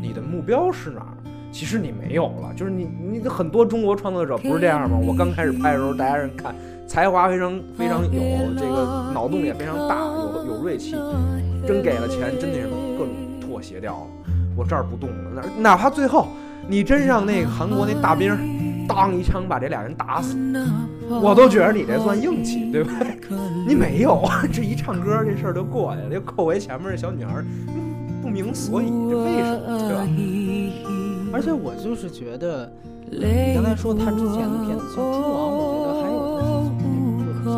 [0.01, 1.13] 你的目标是哪儿？
[1.53, 4.97] 其实你没有了，就是你你的很多中国创作者不是这样吗？
[4.97, 6.55] 我刚开始拍的时候，大家人看
[6.87, 8.21] 才华非常非常有，
[8.57, 10.93] 这个脑洞也非常大，有有锐气，
[11.67, 14.07] 真给了钱，真那什么各种妥协掉了。
[14.57, 16.29] 我这儿不动了，哪哪怕最后
[16.67, 18.35] 你真让那个韩国那大兵
[18.89, 20.37] 当一枪把这俩人打死，
[21.23, 22.93] 我都觉得你这算硬气，对吧？
[23.69, 27.45] 你没有， 这一唱歌这事儿就过去了，就扣回前面这小女孩
[28.23, 30.03] 不明所以，这为什么，对吧？
[31.31, 32.73] 而且我就是觉得，
[33.11, 36.49] 你刚才说他之前的片子，像《猪王》，我觉得还有的是
[36.81, 36.81] 从
[37.21, 37.57] 这个特色。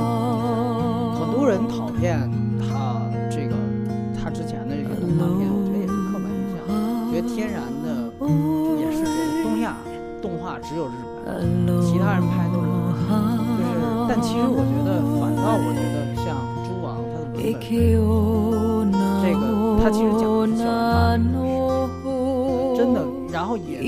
[1.19, 2.29] 很多人讨厌
[2.59, 3.01] 他
[3.31, 3.55] 这个
[4.19, 6.59] 他之前的这个动画片，我觉得也是刻板印象。
[6.67, 7.89] 我觉得天然的
[8.83, 9.77] 也是这个东亚
[10.21, 11.10] 动画只有日本，其
[12.01, 12.67] 他人拍都是。
[13.59, 13.73] 就是，
[14.09, 14.89] 但其实我觉得，
[15.21, 16.35] 反倒我觉得像
[16.67, 19.43] 《猪王》，他的文本这个，
[19.83, 21.37] 他其实讲的是校园霸凌的
[21.87, 22.05] 事
[22.77, 22.97] 真的，
[23.33, 23.85] 然后也是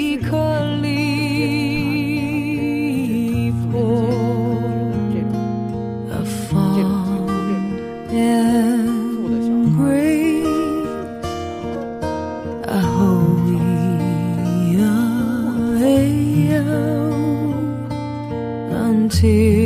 [19.22, 19.61] see